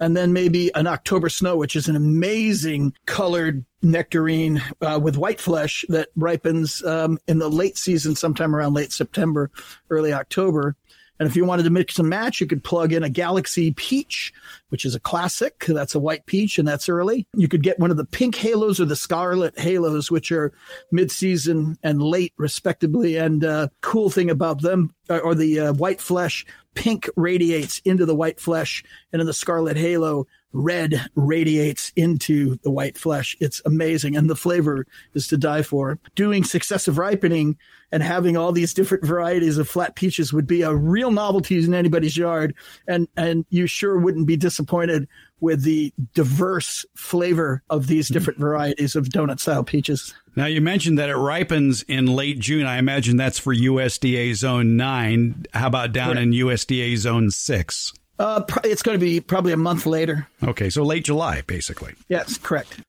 and 0.00 0.16
then 0.16 0.32
maybe 0.32 0.72
an 0.74 0.86
October 0.86 1.28
snow, 1.28 1.56
which 1.56 1.76
is 1.76 1.88
an 1.88 1.96
amazing 1.96 2.92
colored 3.06 3.64
nectarine 3.82 4.62
uh, 4.80 4.98
with 5.02 5.16
white 5.16 5.40
flesh 5.40 5.84
that 5.88 6.08
ripens 6.16 6.84
um, 6.84 7.18
in 7.26 7.38
the 7.38 7.48
late 7.48 7.76
season, 7.76 8.14
sometime 8.14 8.54
around 8.54 8.74
late 8.74 8.92
September, 8.92 9.50
early 9.90 10.12
October. 10.12 10.76
And 11.18 11.28
if 11.28 11.36
you 11.36 11.44
wanted 11.44 11.64
to 11.64 11.70
mix 11.70 11.98
and 11.98 12.08
match, 12.08 12.40
you 12.40 12.46
could 12.46 12.62
plug 12.62 12.92
in 12.92 13.02
a 13.02 13.08
Galaxy 13.08 13.72
Peach, 13.72 14.32
which 14.68 14.84
is 14.84 14.94
a 14.94 15.00
classic. 15.00 15.64
That's 15.66 15.94
a 15.94 16.00
white 16.00 16.26
peach, 16.26 16.58
and 16.58 16.68
that's 16.68 16.88
early. 16.88 17.26
You 17.34 17.48
could 17.48 17.62
get 17.62 17.78
one 17.78 17.90
of 17.90 17.96
the 17.96 18.04
pink 18.04 18.36
halos 18.36 18.80
or 18.80 18.84
the 18.84 18.96
scarlet 18.96 19.58
halos, 19.58 20.10
which 20.10 20.30
are 20.30 20.52
mid-season 20.92 21.76
and 21.82 22.00
late, 22.00 22.34
respectively. 22.36 23.16
And 23.16 23.44
uh, 23.44 23.68
cool 23.80 24.10
thing 24.10 24.30
about 24.30 24.62
them, 24.62 24.94
or 25.08 25.34
the 25.34 25.60
uh, 25.60 25.72
white 25.72 26.00
flesh, 26.00 26.46
pink 26.74 27.08
radiates 27.16 27.80
into 27.84 28.06
the 28.06 28.14
white 28.14 28.38
flesh, 28.38 28.84
and 29.12 29.20
in 29.20 29.26
the 29.26 29.32
scarlet 29.32 29.76
halo, 29.76 30.26
red 30.52 31.06
radiates 31.14 31.92
into 31.96 32.56
the 32.62 32.70
white 32.70 32.96
flesh. 32.96 33.36
It's 33.40 33.60
amazing. 33.64 34.16
And 34.16 34.28
the 34.28 34.36
flavor 34.36 34.86
is 35.14 35.26
to 35.28 35.36
die 35.36 35.62
for. 35.62 35.98
Doing 36.14 36.44
successive 36.44 36.98
ripening 36.98 37.56
and 37.92 38.02
having 38.02 38.36
all 38.36 38.52
these 38.52 38.74
different 38.74 39.04
varieties 39.04 39.58
of 39.58 39.68
flat 39.68 39.96
peaches 39.96 40.32
would 40.32 40.46
be 40.46 40.62
a 40.62 40.74
real 40.74 41.10
novelty 41.10 41.58
in 41.58 41.74
anybody's 41.74 42.16
yard. 42.16 42.54
And, 42.86 43.08
and 43.16 43.44
you 43.50 43.66
sure 43.66 43.98
wouldn't 43.98 44.26
be 44.26 44.36
disappointed 44.36 45.08
with 45.40 45.62
the 45.62 45.92
diverse 46.14 46.84
flavor 46.96 47.62
of 47.70 47.86
these 47.86 48.06
mm-hmm. 48.06 48.14
different 48.14 48.40
varieties 48.40 48.96
of 48.96 49.06
donut 49.06 49.40
style 49.40 49.64
peaches. 49.64 50.14
Now, 50.36 50.46
you 50.46 50.60
mentioned 50.60 50.98
that 50.98 51.08
it 51.08 51.16
ripens 51.16 51.82
in 51.82 52.06
late 52.06 52.38
June. 52.38 52.66
I 52.66 52.78
imagine 52.78 53.16
that's 53.16 53.38
for 53.38 53.54
USDA 53.54 54.34
Zone 54.34 54.76
9. 54.76 55.46
How 55.52 55.66
about 55.68 55.92
down 55.92 56.18
in 56.18 56.30
USDA 56.30 56.96
Zone 56.96 57.30
6? 57.30 57.92
Uh, 58.18 58.42
it's 58.64 58.82
going 58.82 58.98
to 58.98 59.04
be 59.04 59.20
probably 59.20 59.52
a 59.52 59.56
month 59.56 59.86
later. 59.86 60.28
Okay, 60.42 60.70
so 60.70 60.82
late 60.82 61.04
July, 61.04 61.42
basically. 61.46 61.94
Yes, 62.08 62.38
correct. 62.38 62.80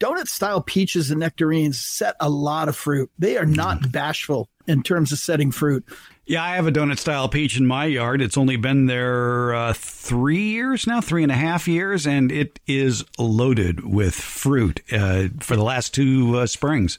Donut 0.00 0.28
style 0.28 0.62
peaches 0.62 1.10
and 1.10 1.20
nectarines 1.20 1.84
set 1.84 2.14
a 2.20 2.30
lot 2.30 2.68
of 2.68 2.76
fruit. 2.76 3.10
They 3.18 3.36
are 3.36 3.46
not 3.46 3.80
mm. 3.80 3.92
bashful 3.92 4.48
in 4.66 4.82
terms 4.82 5.10
of 5.10 5.18
setting 5.18 5.50
fruit. 5.50 5.84
Yeah, 6.24 6.44
I 6.44 6.56
have 6.56 6.66
a 6.66 6.72
donut 6.72 6.98
style 6.98 7.28
peach 7.28 7.58
in 7.58 7.66
my 7.66 7.86
yard. 7.86 8.20
It's 8.20 8.36
only 8.36 8.56
been 8.56 8.86
there 8.86 9.54
uh, 9.54 9.72
three 9.72 10.50
years 10.50 10.86
now, 10.86 11.00
three 11.00 11.22
and 11.22 11.32
a 11.32 11.36
half 11.36 11.66
years, 11.66 12.06
and 12.06 12.30
it 12.30 12.60
is 12.66 13.04
loaded 13.18 13.84
with 13.84 14.14
fruit 14.14 14.82
uh, 14.92 15.28
for 15.40 15.56
the 15.56 15.64
last 15.64 15.94
two 15.94 16.36
uh, 16.36 16.46
springs. 16.46 16.98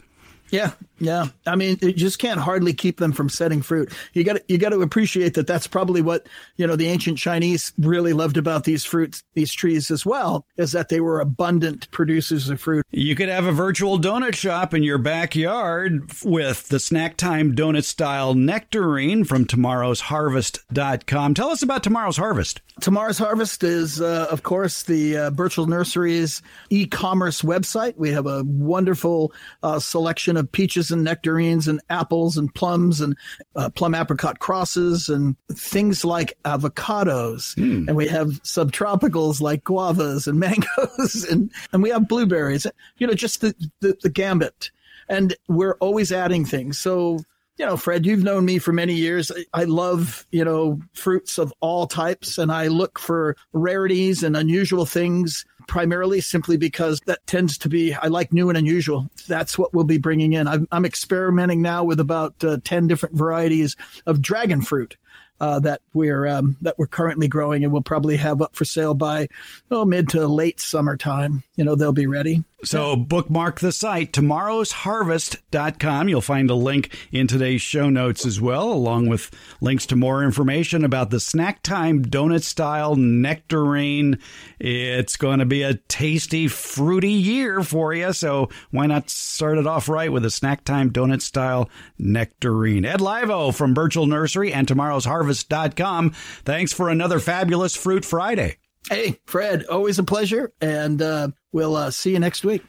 Yeah, 0.51 0.71
yeah. 0.99 1.27
I 1.45 1.55
mean, 1.55 1.77
you 1.81 1.93
just 1.93 2.19
can't 2.19 2.39
hardly 2.39 2.73
keep 2.73 2.97
them 2.97 3.11
from 3.11 3.29
setting 3.29 3.61
fruit. 3.61 3.91
You 4.13 4.23
got 4.23 4.49
you 4.49 4.57
got 4.57 4.69
to 4.69 4.81
appreciate 4.81 5.35
that. 5.35 5.47
That's 5.47 5.67
probably 5.67 6.01
what 6.01 6.27
you 6.57 6.65
know 6.65 6.75
the 6.75 6.87
ancient 6.87 7.17
Chinese 7.17 7.71
really 7.77 8.13
loved 8.13 8.37
about 8.37 8.63
these 8.63 8.83
fruits, 8.83 9.23
these 9.33 9.53
trees 9.53 9.91
as 9.91 10.05
well, 10.05 10.45
is 10.57 10.71
that 10.71 10.89
they 10.89 10.99
were 10.99 11.19
abundant 11.19 11.89
producers 11.91 12.49
of 12.49 12.59
fruit. 12.59 12.85
You 12.91 13.15
could 13.15 13.29
have 13.29 13.45
a 13.45 13.51
virtual 13.51 13.99
donut 13.99 14.35
shop 14.35 14.73
in 14.73 14.83
your 14.83 14.97
backyard 14.97 16.11
with 16.23 16.67
the 16.69 16.79
snack 16.79 17.17
time 17.17 17.55
donut 17.55 17.83
style 17.83 18.33
nectarine 18.33 19.23
from 19.23 19.45
tomorrow's 19.45 20.01
harvest.com. 20.01 21.33
Tell 21.33 21.49
us 21.49 21.61
about 21.61 21.83
tomorrow's 21.83 22.17
harvest. 22.17 22.61
Tomorrow's 22.79 23.17
Harvest 23.17 23.63
is, 23.63 23.99
uh, 23.99 24.27
of 24.31 24.43
course, 24.43 24.83
the 24.83 25.17
uh, 25.17 25.29
Burchell 25.31 25.67
Nursery's 25.67 26.41
e 26.69 26.85
commerce 26.85 27.41
website. 27.41 27.95
We 27.97 28.11
have 28.11 28.25
a 28.25 28.43
wonderful 28.43 29.33
uh, 29.63 29.79
selection 29.79 30.37
of 30.39 30.51
peaches 30.51 30.91
and 30.91 31.03
nectarines 31.03 31.67
and 31.67 31.81
apples 31.89 32.37
and 32.37 32.53
plums 32.53 33.01
and 33.01 33.15
uh, 33.55 33.69
plum 33.69 33.93
apricot 33.93 34.39
crosses 34.39 35.09
and 35.09 35.35
things 35.51 36.03
like 36.03 36.37
avocados. 36.45 37.55
Mm. 37.55 37.87
And 37.87 37.95
we 37.95 38.07
have 38.07 38.41
subtropicals 38.43 39.41
like 39.41 39.63
guavas 39.63 40.27
and 40.27 40.39
mangoes 40.39 41.25
and, 41.29 41.51
and 41.73 41.83
we 41.83 41.89
have 41.89 42.07
blueberries. 42.07 42.65
You 42.97 43.07
know, 43.07 43.13
just 43.13 43.41
the, 43.41 43.53
the, 43.81 43.97
the 44.01 44.09
gambit. 44.09 44.71
And 45.07 45.35
we're 45.47 45.75
always 45.79 46.11
adding 46.11 46.45
things. 46.45 46.79
So 46.79 47.19
you 47.59 47.65
know, 47.65 47.75
Fred, 47.75 48.05
you've 48.05 48.23
known 48.23 48.45
me 48.45 48.57
for 48.57 48.71
many 48.71 48.93
years. 48.93 49.33
I 49.53 49.65
love, 49.65 50.25
you 50.31 50.45
know, 50.45 50.79
fruits 50.93 51.37
of 51.37 51.53
all 51.59 51.87
types 51.87 52.37
and 52.37 52.53
I 52.53 52.67
look 52.67 52.97
for 52.97 53.35
rarities 53.51 54.23
and 54.23 54.37
unusual 54.37 54.85
things 54.85 55.45
primarily 55.69 56.19
simply 56.19 56.57
because 56.57 56.99
that 57.05 57.25
tends 57.27 57.59
to 57.59 57.69
be, 57.69 57.93
I 57.93 58.07
like 58.07 58.33
new 58.33 58.49
and 58.49 58.57
unusual. 58.57 59.09
That's 59.27 59.57
what 59.57 59.71
we'll 59.71 59.83
be 59.83 59.99
bringing 59.99 60.33
in. 60.33 60.47
I'm, 60.47 60.67
I'm 60.71 60.83
experimenting 60.83 61.61
now 61.61 61.83
with 61.83 61.99
about 61.99 62.43
uh, 62.43 62.57
10 62.63 62.87
different 62.87 63.15
varieties 63.15 63.75
of 64.07 64.19
dragon 64.19 64.61
fruit 64.61 64.97
uh, 65.39 65.59
that 65.59 65.81
we're 65.93 66.27
um, 66.27 66.57
that 66.61 66.77
we're 66.77 66.87
currently 66.87 67.27
growing 67.27 67.63
and 67.63 67.71
we'll 67.71 67.81
probably 67.81 68.17
have 68.17 68.41
up 68.41 68.55
for 68.55 68.65
sale 68.65 68.93
by 68.93 69.27
oh 69.71 69.85
mid 69.85 70.09
to 70.09 70.27
late 70.27 70.59
summertime. 70.59 71.43
You 71.59 71.65
know 71.65 71.75
they'll 71.75 71.91
be 71.91 72.07
ready. 72.07 72.45
So 72.63 72.95
bookmark 72.95 73.59
the 73.59 73.73
site 73.73 74.13
tomorrowsharvest.com. 74.13 76.07
You'll 76.07 76.21
find 76.21 76.49
a 76.49 76.55
link 76.55 76.97
in 77.11 77.27
today's 77.27 77.61
show 77.61 77.89
notes 77.89 78.25
as 78.25 78.39
well, 78.39 78.71
along 78.71 79.07
with 79.07 79.29
links 79.59 79.85
to 79.87 79.97
more 79.97 80.23
information 80.23 80.85
about 80.85 81.09
the 81.09 81.19
snack 81.19 81.61
time 81.61 82.05
donut 82.05 82.43
style 82.43 82.95
nectarine. 82.95 84.19
It's 84.57 85.17
going 85.17 85.39
to 85.39 85.45
be 85.45 85.63
a 85.63 85.73
tasty, 85.73 86.47
fruity 86.47 87.11
year 87.11 87.61
for 87.61 87.93
you. 87.93 88.13
So 88.13 88.47
why 88.71 88.85
not 88.85 89.09
start 89.09 89.57
it 89.57 89.67
off 89.67 89.89
right 89.89 90.13
with 90.13 90.23
a 90.23 90.31
snack 90.31 90.63
time 90.63 90.91
donut 90.91 91.21
style 91.21 91.69
nectarine? 91.97 92.85
Ed 92.85 93.01
Laivo 93.01 93.53
from 93.53 93.73
Burchell 93.73 94.05
Nursery 94.05 94.53
and 94.53 94.65
tomorrow's 94.65 95.03
harvest.com. 95.03 96.11
Thanks 96.45 96.71
for 96.71 96.87
another 96.87 97.19
fabulous 97.19 97.75
Fruit 97.75 98.05
Friday. 98.05 98.59
Hey, 98.89 99.19
Fred, 99.25 99.65
always 99.65 99.99
a 99.99 100.03
pleasure. 100.03 100.53
And 100.61 101.01
uh, 101.01 101.29
we'll 101.51 101.75
uh, 101.75 101.91
see 101.91 102.11
you 102.11 102.19
next 102.19 102.43
week. 102.43 102.63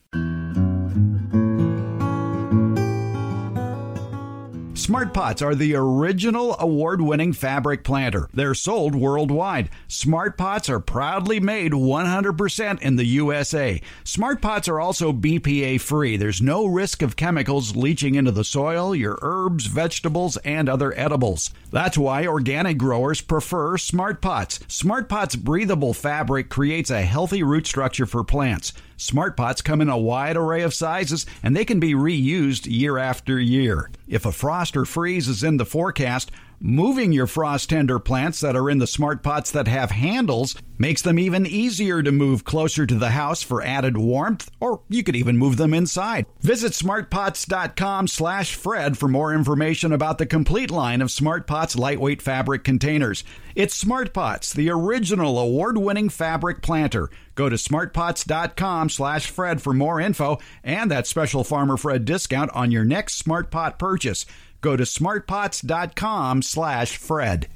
Smart 4.81 5.13
Pots 5.13 5.43
are 5.43 5.55
the 5.55 5.75
original 5.75 6.57
award 6.59 7.03
winning 7.03 7.35
fabric 7.35 7.85
planter. 7.85 8.31
They're 8.33 8.55
sold 8.55 8.95
worldwide. 8.95 9.69
Smart 9.89 10.39
Pots 10.39 10.71
are 10.71 10.81
proudly 10.81 11.39
made 11.39 11.73
100% 11.73 12.81
in 12.81 12.97
the 12.97 13.05
USA. 13.05 13.83
Smart 14.05 14.41
Pots 14.41 14.69
are 14.69 14.81
also 14.81 15.13
BPA 15.13 15.83
free. 15.83 16.17
There's 16.17 16.41
no 16.41 16.65
risk 16.65 17.03
of 17.03 17.15
chemicals 17.15 17.77
leaching 17.77 18.15
into 18.15 18.33
the 18.33 18.43
soil, 18.43 18.97
your 18.97 19.19
herbs, 19.21 19.67
vegetables, 19.67 20.39
and 20.39 20.67
other 20.67 20.99
edibles. 20.99 21.51
That's 21.71 21.99
why 21.99 22.27
organic 22.27 22.79
growers 22.79 23.21
prefer 23.21 23.77
Smart 23.77 24.23
Pots. 24.23 24.61
Smart 24.67 25.11
Pots 25.11 25.37
breathable 25.37 25.93
fabric 25.93 26.49
creates 26.49 26.91
a 26.91 27.03
healthy 27.03 27.43
root 27.43 27.67
structure 27.67 28.07
for 28.07 28.25
plants. 28.25 28.73
Smart 29.01 29.35
pots 29.35 29.63
come 29.63 29.81
in 29.81 29.89
a 29.89 29.97
wide 29.97 30.37
array 30.37 30.61
of 30.61 30.75
sizes 30.75 31.25
and 31.43 31.57
they 31.57 31.65
can 31.65 31.81
be 31.81 31.95
reused 31.95 32.71
year 32.71 32.99
after 32.99 33.41
year. 33.41 33.91
If 34.07 34.27
a 34.27 34.31
frost 34.31 34.77
or 34.77 34.85
freeze 34.85 35.27
is 35.27 35.43
in 35.43 35.57
the 35.57 35.65
forecast, 35.65 36.31
moving 36.61 37.11
your 37.11 37.27
frost 37.27 37.71
tender 37.71 37.99
plants 37.99 38.41
that 38.41 38.55
are 38.55 38.69
in 38.69 38.79
the 38.79 38.87
smart 38.87 39.23
pots 39.23 39.51
that 39.51 39.67
have 39.67 39.91
handles 39.91 40.55
makes 40.79 41.03
them 41.03 41.19
even 41.19 41.47
easier 41.47 42.03
to 42.03 42.13
move 42.13 42.45
closer 42.45 42.87
to 42.87 42.95
the 42.95 43.11
house 43.11 43.43
for 43.43 43.63
added 43.63 43.97
warmth, 43.97 44.51
or 44.61 44.81
you 44.89 45.03
could 45.03 45.17
even 45.17 45.37
move 45.37 45.57
them 45.57 45.75
inside. 45.75 46.25
Visit 46.41 46.73
smartpots.com 46.73 48.09
slash 48.09 48.55
Fred 48.55 48.97
for 48.97 49.09
more 49.09 49.35
information 49.35 49.93
about 49.93 50.19
the 50.19 50.27
complete 50.27 50.71
line 50.71 51.03
of 51.03 51.11
Smart 51.11 51.47
Pots 51.47 51.77
lightweight 51.77 52.23
fabric 52.23 52.65
containers. 52.65 53.25
It's 53.55 53.75
Smart 53.75 54.15
Pots, 54.15 54.53
the 54.53 54.71
original 54.71 55.39
award-winning 55.39 56.09
fabric 56.09 56.63
planter. 56.63 57.11
Go 57.35 57.49
to 57.49 57.57
smartpots.com 57.57 58.89
slash 58.89 59.31
Fred 59.31 59.61
for 59.61 59.73
more 59.73 60.01
info 60.01 60.39
and 60.63 60.91
that 60.91 61.07
special 61.07 61.45
Farmer 61.45 61.77
Fred 61.77 62.05
discount 62.05 62.51
on 62.53 62.71
your 62.71 62.85
next 62.85 63.19
Smart 63.19 63.51
Pot 63.51 63.79
purchase. 63.79 64.25
Go 64.61 64.77
to 64.77 64.85
smartpots.com 64.85 66.43
slash 66.43 66.97
Fred. 66.97 67.49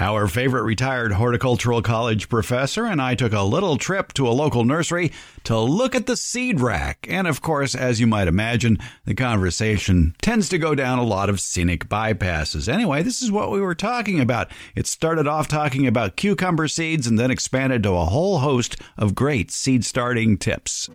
Our 0.00 0.26
favorite 0.26 0.62
retired 0.62 1.12
horticultural 1.12 1.82
college 1.82 2.28
professor 2.28 2.86
and 2.86 3.00
I 3.00 3.14
took 3.14 3.32
a 3.32 3.42
little 3.42 3.76
trip 3.76 4.12
to 4.14 4.26
a 4.26 4.30
local 4.30 4.64
nursery 4.64 5.12
to 5.44 5.58
look 5.58 5.94
at 5.94 6.06
the 6.06 6.16
seed 6.16 6.60
rack. 6.60 7.06
And 7.10 7.26
of 7.26 7.42
course, 7.42 7.74
as 7.74 8.00
you 8.00 8.06
might 8.06 8.26
imagine, 8.26 8.78
the 9.04 9.14
conversation 9.14 10.16
tends 10.22 10.48
to 10.48 10.58
go 10.58 10.74
down 10.74 10.98
a 10.98 11.04
lot 11.04 11.28
of 11.28 11.40
scenic 11.40 11.88
bypasses. 11.88 12.72
Anyway, 12.72 13.02
this 13.02 13.22
is 13.22 13.30
what 13.30 13.50
we 13.50 13.60
were 13.60 13.74
talking 13.74 14.18
about. 14.18 14.50
It 14.74 14.86
started 14.86 15.26
off 15.26 15.46
talking 15.46 15.86
about 15.86 16.16
cucumber 16.16 16.68
seeds 16.68 17.06
and 17.06 17.18
then 17.18 17.30
expanded 17.30 17.82
to 17.82 17.90
a 17.90 18.06
whole 18.06 18.38
host 18.38 18.76
of 18.96 19.14
great 19.14 19.50
seed 19.50 19.84
starting 19.84 20.38
tips. 20.38 20.88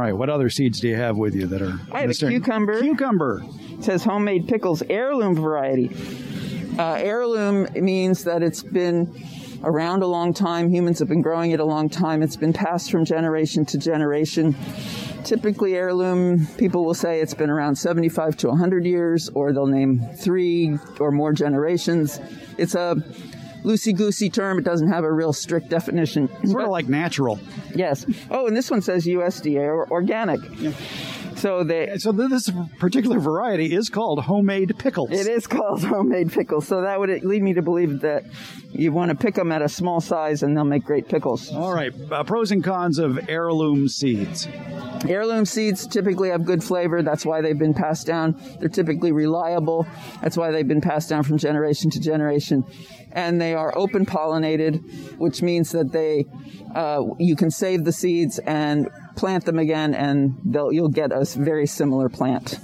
Right, 0.00 0.12
what 0.12 0.30
other 0.30 0.50
seeds 0.50 0.80
do 0.80 0.88
you 0.88 0.96
have 0.96 1.16
with 1.16 1.34
you 1.34 1.46
that 1.46 1.62
are? 1.62 1.78
I 1.92 2.02
have 2.02 2.10
a 2.10 2.14
cucumber. 2.14 2.80
Cucumber. 2.80 3.44
It 3.72 3.84
says 3.84 4.04
homemade 4.04 4.48
pickles, 4.48 4.82
heirloom 4.82 5.34
variety. 5.34 5.90
Uh, 6.78 6.94
heirloom 6.94 7.68
means 7.74 8.24
that 8.24 8.42
it's 8.42 8.62
been 8.62 9.14
around 9.62 10.02
a 10.02 10.06
long 10.06 10.32
time. 10.32 10.70
Humans 10.70 10.98
have 11.00 11.08
been 11.08 11.22
growing 11.22 11.50
it 11.50 11.60
a 11.60 11.64
long 11.64 11.88
time. 11.88 12.22
It's 12.22 12.36
been 12.36 12.52
passed 12.52 12.90
from 12.90 13.04
generation 13.04 13.64
to 13.66 13.78
generation. 13.78 14.56
Typically, 15.24 15.74
heirloom, 15.74 16.46
people 16.56 16.84
will 16.84 16.94
say 16.94 17.20
it's 17.20 17.34
been 17.34 17.50
around 17.50 17.76
75 17.76 18.36
to 18.38 18.48
100 18.48 18.86
years, 18.86 19.28
or 19.34 19.52
they'll 19.52 19.66
name 19.66 20.00
three 20.16 20.78
or 20.98 21.10
more 21.10 21.32
generations. 21.32 22.20
It's 22.56 22.74
a 22.74 22.96
loosey 23.62 23.96
goosey 23.96 24.30
term. 24.30 24.58
It 24.58 24.64
doesn't 24.64 24.88
have 24.88 25.04
a 25.04 25.12
real 25.12 25.32
strict 25.32 25.68
definition. 25.68 26.28
Sort 26.46 26.64
of 26.64 26.70
like 26.70 26.88
natural. 26.88 27.38
Yes. 27.74 28.06
Oh, 28.30 28.46
and 28.46 28.56
this 28.56 28.70
one 28.70 28.82
says 28.82 29.06
USDA 29.06 29.60
or 29.60 29.90
organic. 29.90 30.40
Yeah. 30.58 30.72
So 31.40 31.64
they. 31.64 31.96
So 31.96 32.12
this 32.12 32.50
particular 32.78 33.18
variety 33.18 33.74
is 33.74 33.88
called 33.88 34.22
homemade 34.22 34.78
pickles. 34.78 35.10
It 35.10 35.26
is 35.26 35.46
called 35.46 35.82
homemade 35.82 36.32
pickles. 36.32 36.68
So 36.68 36.82
that 36.82 37.00
would 37.00 37.24
lead 37.24 37.42
me 37.42 37.54
to 37.54 37.62
believe 37.62 38.00
that 38.00 38.24
you 38.72 38.92
want 38.92 39.10
to 39.10 39.16
pick 39.16 39.34
them 39.34 39.50
at 39.50 39.62
a 39.62 39.68
small 39.68 40.00
size 40.00 40.42
and 40.42 40.56
they'll 40.56 40.64
make 40.64 40.84
great 40.84 41.08
pickles. 41.08 41.50
All 41.50 41.72
right. 41.72 41.92
Uh, 42.10 42.24
pros 42.24 42.52
and 42.52 42.62
cons 42.62 42.98
of 42.98 43.18
heirloom 43.28 43.88
seeds. 43.88 44.46
Heirloom 45.08 45.46
seeds 45.46 45.86
typically 45.86 46.28
have 46.28 46.44
good 46.44 46.62
flavor. 46.62 47.02
That's 47.02 47.24
why 47.24 47.40
they've 47.40 47.58
been 47.58 47.74
passed 47.74 48.06
down. 48.06 48.38
They're 48.60 48.68
typically 48.68 49.12
reliable. 49.12 49.86
That's 50.20 50.36
why 50.36 50.50
they've 50.50 50.68
been 50.68 50.82
passed 50.82 51.08
down 51.08 51.22
from 51.22 51.38
generation 51.38 51.90
to 51.90 52.00
generation. 52.00 52.64
And 53.12 53.40
they 53.40 53.54
are 53.54 53.76
open 53.76 54.04
pollinated, 54.04 55.18
which 55.18 55.42
means 55.42 55.72
that 55.72 55.90
they 55.90 56.26
uh, 56.74 57.02
you 57.18 57.34
can 57.34 57.50
save 57.50 57.84
the 57.84 57.92
seeds 57.92 58.38
and 58.40 58.88
plant 59.16 59.44
them 59.44 59.58
again, 59.58 59.94
and 59.94 60.40
you'll 60.44 60.88
get 60.88 61.12
a 61.12 61.24
very 61.36 61.66
similar 61.66 62.08
plant. 62.08 62.58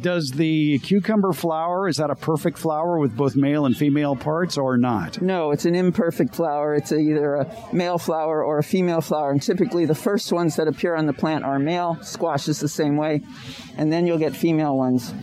Does 0.00 0.32
the 0.32 0.78
cucumber 0.80 1.32
flower 1.32 1.88
is 1.88 1.96
that 1.96 2.10
a 2.10 2.14
perfect 2.14 2.58
flower 2.58 2.98
with 2.98 3.16
both 3.16 3.34
male 3.36 3.66
and 3.66 3.76
female 3.76 4.14
parts, 4.14 4.58
or 4.58 4.76
not? 4.76 5.20
No, 5.22 5.52
it's 5.52 5.64
an 5.64 5.74
imperfect 5.74 6.34
flower. 6.34 6.74
It's 6.74 6.92
a, 6.92 6.98
either 6.98 7.36
a 7.36 7.68
male 7.72 7.98
flower 7.98 8.44
or 8.44 8.58
a 8.58 8.62
female 8.62 9.00
flower, 9.00 9.30
and 9.30 9.42
typically 9.42 9.86
the 9.86 9.94
first 9.94 10.32
ones 10.32 10.56
that 10.56 10.68
appear 10.68 10.94
on 10.94 11.06
the 11.06 11.12
plant 11.12 11.44
are 11.44 11.58
male. 11.58 11.98
Squash 12.02 12.48
is 12.48 12.60
the 12.60 12.68
same 12.68 12.96
way, 12.96 13.22
and 13.76 13.92
then 13.92 14.06
you'll 14.06 14.18
get 14.18 14.36
female 14.36 14.76
ones 14.76 15.14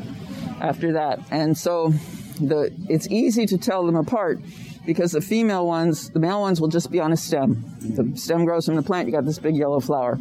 after 0.59 0.93
that. 0.93 1.19
And 1.29 1.57
so, 1.57 1.93
the 2.39 2.73
it's 2.89 3.07
easy 3.09 3.45
to 3.45 3.57
tell 3.57 3.85
them 3.85 3.95
apart 3.95 4.39
because 4.85 5.11
the 5.11 5.21
female 5.21 5.65
ones, 5.65 6.09
the 6.09 6.19
male 6.19 6.41
ones 6.41 6.59
will 6.59 6.67
just 6.67 6.91
be 6.91 6.99
on 6.99 7.11
a 7.11 7.17
stem. 7.17 7.63
The 7.79 8.17
stem 8.17 8.45
grows 8.45 8.65
from 8.65 8.75
the 8.75 8.83
plant, 8.83 9.07
you 9.07 9.13
got 9.13 9.25
this 9.25 9.39
big 9.39 9.55
yellow 9.55 9.79
flower. 9.79 10.19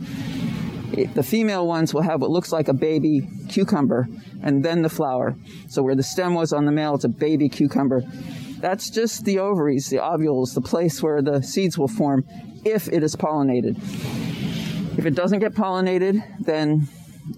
The 0.92 1.22
female 1.22 1.66
ones 1.66 1.94
will 1.94 2.02
have 2.02 2.20
what 2.20 2.30
looks 2.30 2.52
like 2.52 2.68
a 2.68 2.74
baby 2.74 3.26
cucumber 3.48 4.08
and 4.42 4.62
then 4.62 4.82
the 4.82 4.90
flower. 4.90 5.36
So 5.68 5.82
where 5.82 5.94
the 5.94 6.02
stem 6.02 6.34
was 6.34 6.52
on 6.52 6.66
the 6.66 6.72
male, 6.72 6.94
it's 6.94 7.04
a 7.04 7.08
baby 7.08 7.48
cucumber. 7.48 8.02
That's 8.58 8.90
just 8.90 9.24
the 9.24 9.38
ovaries, 9.38 9.88
the 9.88 10.00
ovules, 10.00 10.54
the 10.54 10.60
place 10.60 11.02
where 11.02 11.22
the 11.22 11.42
seeds 11.42 11.78
will 11.78 11.88
form 11.88 12.24
if 12.64 12.88
it 12.88 13.02
is 13.02 13.16
pollinated. 13.16 13.76
If 14.98 15.06
it 15.06 15.14
doesn't 15.14 15.38
get 15.38 15.54
pollinated, 15.54 16.22
then 16.40 16.88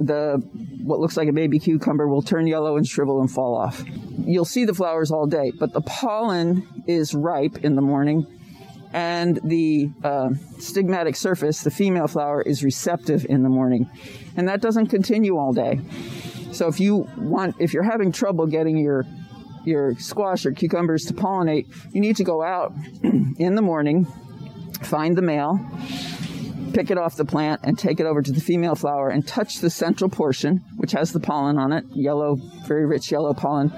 the 0.00 0.42
what 0.83 0.98
looks 0.98 1.16
like 1.16 1.28
a 1.28 1.33
baby 1.33 1.59
cucumber 1.59 2.09
will 2.09 2.22
turn 2.22 2.46
yellow 2.46 2.76
and 2.76 2.87
shrivel 2.87 3.20
and 3.20 3.31
fall 3.31 3.57
off. 3.57 3.83
You'll 4.18 4.44
see 4.44 4.64
the 4.64 4.74
flowers 4.74 5.11
all 5.11 5.26
day, 5.26 5.52
but 5.59 5.72
the 5.72 5.81
pollen 5.81 6.66
is 6.87 7.14
ripe 7.14 7.64
in 7.64 7.74
the 7.74 7.83
morning 7.83 8.26
and 8.94 9.40
the 9.42 9.90
uh, 10.04 10.28
stigmatic 10.59 11.16
surface, 11.16 11.62
the 11.62 11.70
female 11.70 12.07
flower, 12.07 12.40
is 12.40 12.62
receptive 12.62 13.26
in 13.28 13.42
the 13.42 13.48
morning. 13.48 13.90
And 14.37 14.48
that 14.48 14.62
doesn't 14.62 14.87
continue 14.87 15.37
all 15.37 15.52
day. 15.52 15.80
So 16.52 16.68
if 16.68 16.78
you 16.78 17.09
want, 17.18 17.57
if 17.59 17.74
you're 17.74 17.90
having 17.90 18.12
trouble 18.12 18.46
getting 18.46 18.78
your 18.78 19.04
your 19.64 19.96
squash 19.98 20.46
or 20.46 20.52
cucumbers 20.52 21.07
to 21.07 21.14
pollinate, 21.14 21.66
you 21.92 22.00
need 22.00 22.16
to 22.16 22.24
go 22.24 22.42
out 22.42 22.72
in 23.02 23.57
the 23.57 23.62
morning, 23.62 24.07
find 24.83 25.16
the 25.16 25.22
male, 25.22 25.59
pick 26.72 26.90
it 26.90 26.98
off 26.98 27.16
the 27.16 27.24
plant 27.24 27.62
and 27.64 27.76
take 27.76 27.98
it 27.98 28.07
over 28.07 28.22
to 28.22 28.30
the 28.30 28.40
female 28.40 28.76
flower 28.76 29.09
and 29.09 29.26
touch 29.26 29.59
the 29.59 29.70
central 29.70 30.09
portion, 30.09 30.61
which 30.76 30.92
has 30.92 31.12
the 31.12 31.20
pollen 31.20 31.59
on 31.59 31.72
it, 31.72 31.85
yellow, 31.94 32.37
very 32.66 32.87
rich 32.87 33.11
yellow 33.11 33.35
pollen, 33.35 33.72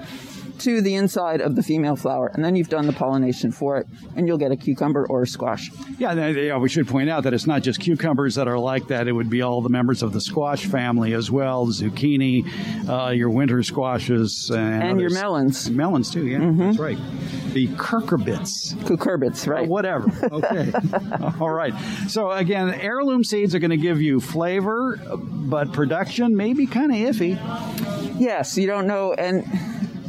to 0.59 0.81
the 0.81 0.95
inside 0.95 1.41
of 1.41 1.55
the 1.55 1.63
female 1.63 1.95
flower, 1.95 2.31
and 2.33 2.43
then 2.43 2.55
you've 2.55 2.69
done 2.69 2.87
the 2.87 2.93
pollination 2.93 3.51
for 3.51 3.77
it, 3.77 3.87
and 4.15 4.27
you'll 4.27 4.37
get 4.37 4.51
a 4.51 4.55
cucumber 4.55 5.05
or 5.07 5.23
a 5.23 5.27
squash. 5.27 5.71
Yeah, 5.97 6.13
yeah, 6.29 6.57
we 6.57 6.69
should 6.69 6.87
point 6.87 7.09
out 7.09 7.23
that 7.23 7.33
it's 7.33 7.47
not 7.47 7.63
just 7.63 7.79
cucumbers 7.79 8.35
that 8.35 8.47
are 8.47 8.59
like 8.59 8.87
that. 8.87 9.07
It 9.07 9.11
would 9.11 9.29
be 9.29 9.41
all 9.41 9.61
the 9.61 9.69
members 9.69 10.03
of 10.03 10.13
the 10.13 10.21
squash 10.21 10.65
family 10.65 11.13
as 11.13 11.31
well, 11.31 11.67
zucchini, 11.67 12.45
uh, 12.87 13.11
your 13.11 13.29
winter 13.29 13.63
squashes, 13.63 14.49
and, 14.49 14.83
and 14.83 15.01
your 15.01 15.11
melons. 15.11 15.67
And 15.67 15.77
melons 15.77 16.11
too. 16.11 16.27
Yeah, 16.27 16.39
mm-hmm. 16.39 16.59
that's 16.59 16.79
right. 16.79 16.97
The 17.53 17.67
cucurbits. 17.69 18.73
Cucurbits, 18.83 19.47
right? 19.47 19.65
Uh, 19.65 19.69
whatever. 19.69 20.11
Okay. 20.31 20.71
all 21.39 21.49
right. 21.49 21.73
So 22.07 22.31
again, 22.31 22.73
heirloom 22.73 23.23
seeds 23.23 23.55
are 23.55 23.59
going 23.59 23.71
to 23.71 23.77
give 23.77 24.01
you 24.01 24.19
flavor, 24.19 24.99
but 25.17 25.73
production 25.73 26.35
may 26.35 26.53
be 26.53 26.67
kind 26.67 26.91
of 26.91 26.97
iffy. 26.97 27.37
Yes, 28.19 28.57
you 28.57 28.67
don't 28.67 28.87
know, 28.87 29.13
and 29.13 29.45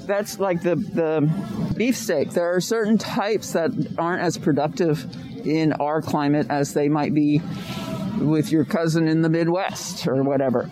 that's 0.09 0.41
like 0.41 0.63
the 0.63 0.75
the 0.75 1.75
beefsteak. 1.77 2.31
There 2.31 2.53
are 2.53 2.61
certain 2.61 2.99
types 2.99 3.53
that 3.53 3.71
aren't 3.97 4.23
as 4.23 4.37
productive 4.37 5.07
in 5.47 5.75
our 5.75 6.03
climate 6.03 6.49
as 6.51 6.75
they 6.75 6.89
might 6.89 7.15
be 7.15 7.41
with 8.19 8.51
your 8.51 8.65
cousin 8.65 9.07
in 9.07 9.23
the 9.23 9.29
Midwest 9.29 10.09
or 10.09 10.25
whatever. 10.25 10.69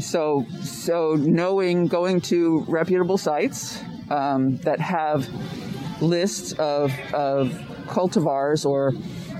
So 0.00 0.44
so 0.62 1.14
knowing 1.14 1.86
going 1.86 2.20
to 2.22 2.64
reputable 2.68 3.16
sites 3.16 3.80
um, 4.10 4.56
that 4.58 4.80
have 4.80 5.26
lists 6.02 6.52
of 6.52 6.92
of 7.14 7.48
cultivars 7.86 8.66
or 8.66 8.92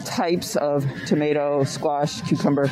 types 0.04 0.56
of 0.56 0.86
tomato, 1.06 1.64
squash, 1.64 2.22
cucumber 2.22 2.70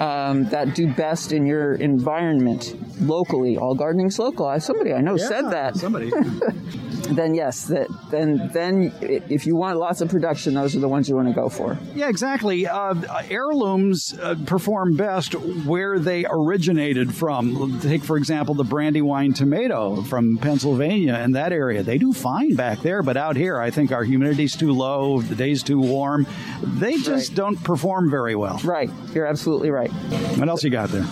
um, 0.00 0.48
that 0.50 0.74
do 0.74 0.92
best 0.92 1.32
in 1.32 1.46
your 1.46 1.74
environment 1.74 2.74
locally. 3.00 3.56
All 3.56 3.74
gardening's 3.74 4.18
local. 4.18 4.58
Somebody 4.60 4.92
I 4.92 5.00
know 5.00 5.16
yeah, 5.16 5.28
said 5.28 5.50
that. 5.50 5.76
Somebody. 5.76 6.12
then 7.10 7.34
yes, 7.34 7.64
that 7.64 7.88
then 8.10 8.50
then 8.52 8.92
if 9.00 9.46
you 9.46 9.56
want 9.56 9.78
lots 9.78 10.00
of 10.00 10.08
production, 10.08 10.54
those 10.54 10.74
are 10.76 10.80
the 10.80 10.88
ones 10.88 11.08
you 11.08 11.16
want 11.16 11.28
to 11.28 11.34
go 11.34 11.48
for. 11.48 11.78
Yeah, 11.94 12.08
exactly. 12.08 12.66
Uh, 12.66 12.94
heirlooms 13.30 14.16
uh, 14.18 14.34
perform 14.46 14.96
best 14.96 15.34
where 15.34 15.98
they 15.98 16.26
originated 16.28 17.14
from. 17.14 17.80
Take 17.80 18.04
for 18.04 18.16
example 18.16 18.54
the 18.54 18.64
Brandywine 18.64 19.32
tomato 19.32 20.02
from 20.02 20.38
Pennsylvania 20.38 21.14
and 21.14 21.34
that 21.34 21.52
area. 21.52 21.82
They 21.82 21.98
do 21.98 22.12
fine 22.12 22.54
back 22.54 22.80
there, 22.80 23.02
but 23.02 23.16
out 23.16 23.36
here, 23.36 23.60
I 23.60 23.70
think 23.70 23.92
our 23.92 24.04
humidity's 24.04 24.56
too 24.56 24.72
low, 24.72 25.20
the 25.20 25.34
day's 25.34 25.62
too 25.62 25.80
warm. 25.80 26.26
They 26.62 26.96
just 26.96 27.30
right. 27.30 27.36
don't 27.36 27.62
perform 27.62 28.10
very 28.10 28.34
well. 28.34 28.60
Right. 28.64 28.90
You're 29.12 29.26
absolutely 29.26 29.70
right. 29.70 29.90
What 29.90 30.48
else 30.48 30.64
you 30.64 30.70
got 30.70 30.90
there? 30.90 31.06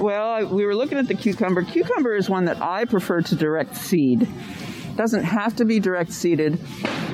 Well, 0.00 0.46
we 0.46 0.66
were 0.66 0.74
looking 0.74 0.98
at 0.98 1.06
the 1.06 1.14
cucumber. 1.14 1.62
Cucumber 1.62 2.14
is 2.16 2.28
one 2.28 2.46
that 2.46 2.60
I 2.60 2.86
prefer 2.86 3.22
to 3.22 3.36
direct 3.36 3.76
seed. 3.76 4.26
Doesn't 4.96 5.24
have 5.24 5.56
to 5.56 5.64
be 5.64 5.80
direct 5.80 6.12
seeded, 6.12 6.58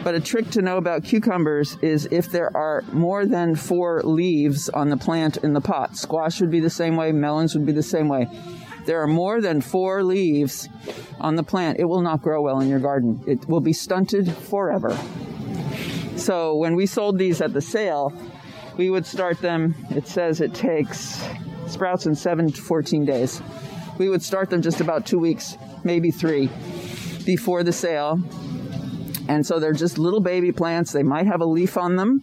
but 0.02 0.14
a 0.14 0.20
trick 0.20 0.50
to 0.50 0.62
know 0.62 0.78
about 0.78 1.04
cucumbers 1.04 1.76
is 1.80 2.08
if 2.10 2.30
there 2.30 2.54
are 2.56 2.82
more 2.92 3.24
than 3.24 3.54
four 3.54 4.02
leaves 4.02 4.68
on 4.68 4.88
the 4.88 4.96
plant 4.96 5.36
in 5.38 5.52
the 5.52 5.60
pot. 5.60 5.96
Squash 5.96 6.40
would 6.40 6.50
be 6.50 6.60
the 6.60 6.70
same 6.70 6.96
way, 6.96 7.12
melons 7.12 7.54
would 7.54 7.64
be 7.64 7.72
the 7.72 7.82
same 7.82 8.08
way. 8.08 8.26
There 8.84 9.00
are 9.00 9.06
more 9.06 9.40
than 9.40 9.60
four 9.60 10.02
leaves 10.02 10.68
on 11.20 11.36
the 11.36 11.42
plant, 11.44 11.78
it 11.78 11.84
will 11.84 12.00
not 12.00 12.20
grow 12.20 12.42
well 12.42 12.60
in 12.60 12.68
your 12.68 12.80
garden. 12.80 13.22
It 13.26 13.48
will 13.48 13.60
be 13.60 13.72
stunted 13.72 14.32
forever. 14.34 14.98
So 16.16 16.56
when 16.56 16.74
we 16.74 16.86
sold 16.86 17.16
these 17.16 17.40
at 17.40 17.52
the 17.52 17.60
sale, 17.60 18.12
we 18.76 18.90
would 18.90 19.06
start 19.06 19.40
them. 19.40 19.74
It 19.90 20.08
says 20.08 20.40
it 20.40 20.52
takes 20.52 21.22
sprouts 21.66 22.06
in 22.06 22.14
7 22.16 22.50
to 22.52 22.60
14 22.60 23.04
days. 23.04 23.40
We 23.98 24.08
would 24.08 24.22
start 24.22 24.50
them 24.50 24.62
just 24.62 24.80
about 24.80 25.06
two 25.06 25.18
weeks, 25.18 25.56
maybe 25.84 26.10
three 26.10 26.50
before 27.28 27.62
the 27.62 27.72
sale. 27.72 28.18
And 29.28 29.44
so 29.44 29.60
they're 29.60 29.74
just 29.74 29.98
little 29.98 30.20
baby 30.22 30.50
plants. 30.50 30.92
They 30.92 31.02
might 31.02 31.26
have 31.26 31.42
a 31.42 31.44
leaf 31.44 31.76
on 31.76 31.96
them. 31.96 32.22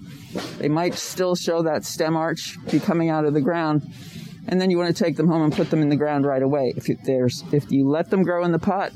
They 0.57 0.67
might 0.67 0.95
still 0.95 1.35
show 1.35 1.61
that 1.61 1.85
stem 1.85 2.17
arch 2.17 2.57
be 2.71 2.79
coming 2.79 3.11
out 3.11 3.23
of 3.23 3.35
the 3.35 3.41
ground. 3.41 3.83
and 4.47 4.59
then 4.59 4.71
you 4.71 4.79
want 4.79 4.95
to 4.95 5.03
take 5.03 5.15
them 5.15 5.27
home 5.27 5.43
and 5.43 5.53
put 5.53 5.69
them 5.69 5.83
in 5.83 5.89
the 5.89 5.95
ground 5.95 6.25
right 6.25 6.41
away. 6.41 6.73
If 6.75 6.89
you, 6.89 6.97
there's 7.03 7.43
if 7.51 7.71
you 7.71 7.87
let 7.87 8.09
them 8.09 8.23
grow 8.23 8.43
in 8.45 8.51
the 8.51 8.57
pot 8.59 8.93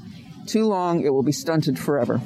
too 0.48 0.65
long, 0.65 1.02
it 1.04 1.10
will 1.10 1.22
be 1.24 1.32
stunted 1.32 1.78
forever. 1.78 2.19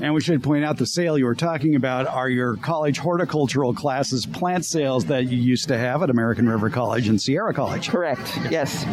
And 0.00 0.14
we 0.14 0.20
should 0.20 0.42
point 0.42 0.64
out 0.64 0.78
the 0.78 0.86
sale 0.86 1.16
you 1.16 1.26
were 1.26 1.36
talking 1.36 1.76
about 1.76 2.08
are 2.08 2.28
your 2.28 2.56
college 2.56 2.98
horticultural 2.98 3.72
classes 3.72 4.26
plant 4.26 4.64
sales 4.64 5.04
that 5.04 5.26
you 5.26 5.38
used 5.38 5.68
to 5.68 5.78
have 5.78 6.02
at 6.02 6.10
American 6.10 6.48
River 6.48 6.70
College 6.70 7.06
and 7.06 7.20
Sierra 7.22 7.54
College. 7.54 7.88
Correct. 7.88 8.36
Yes. 8.50 8.84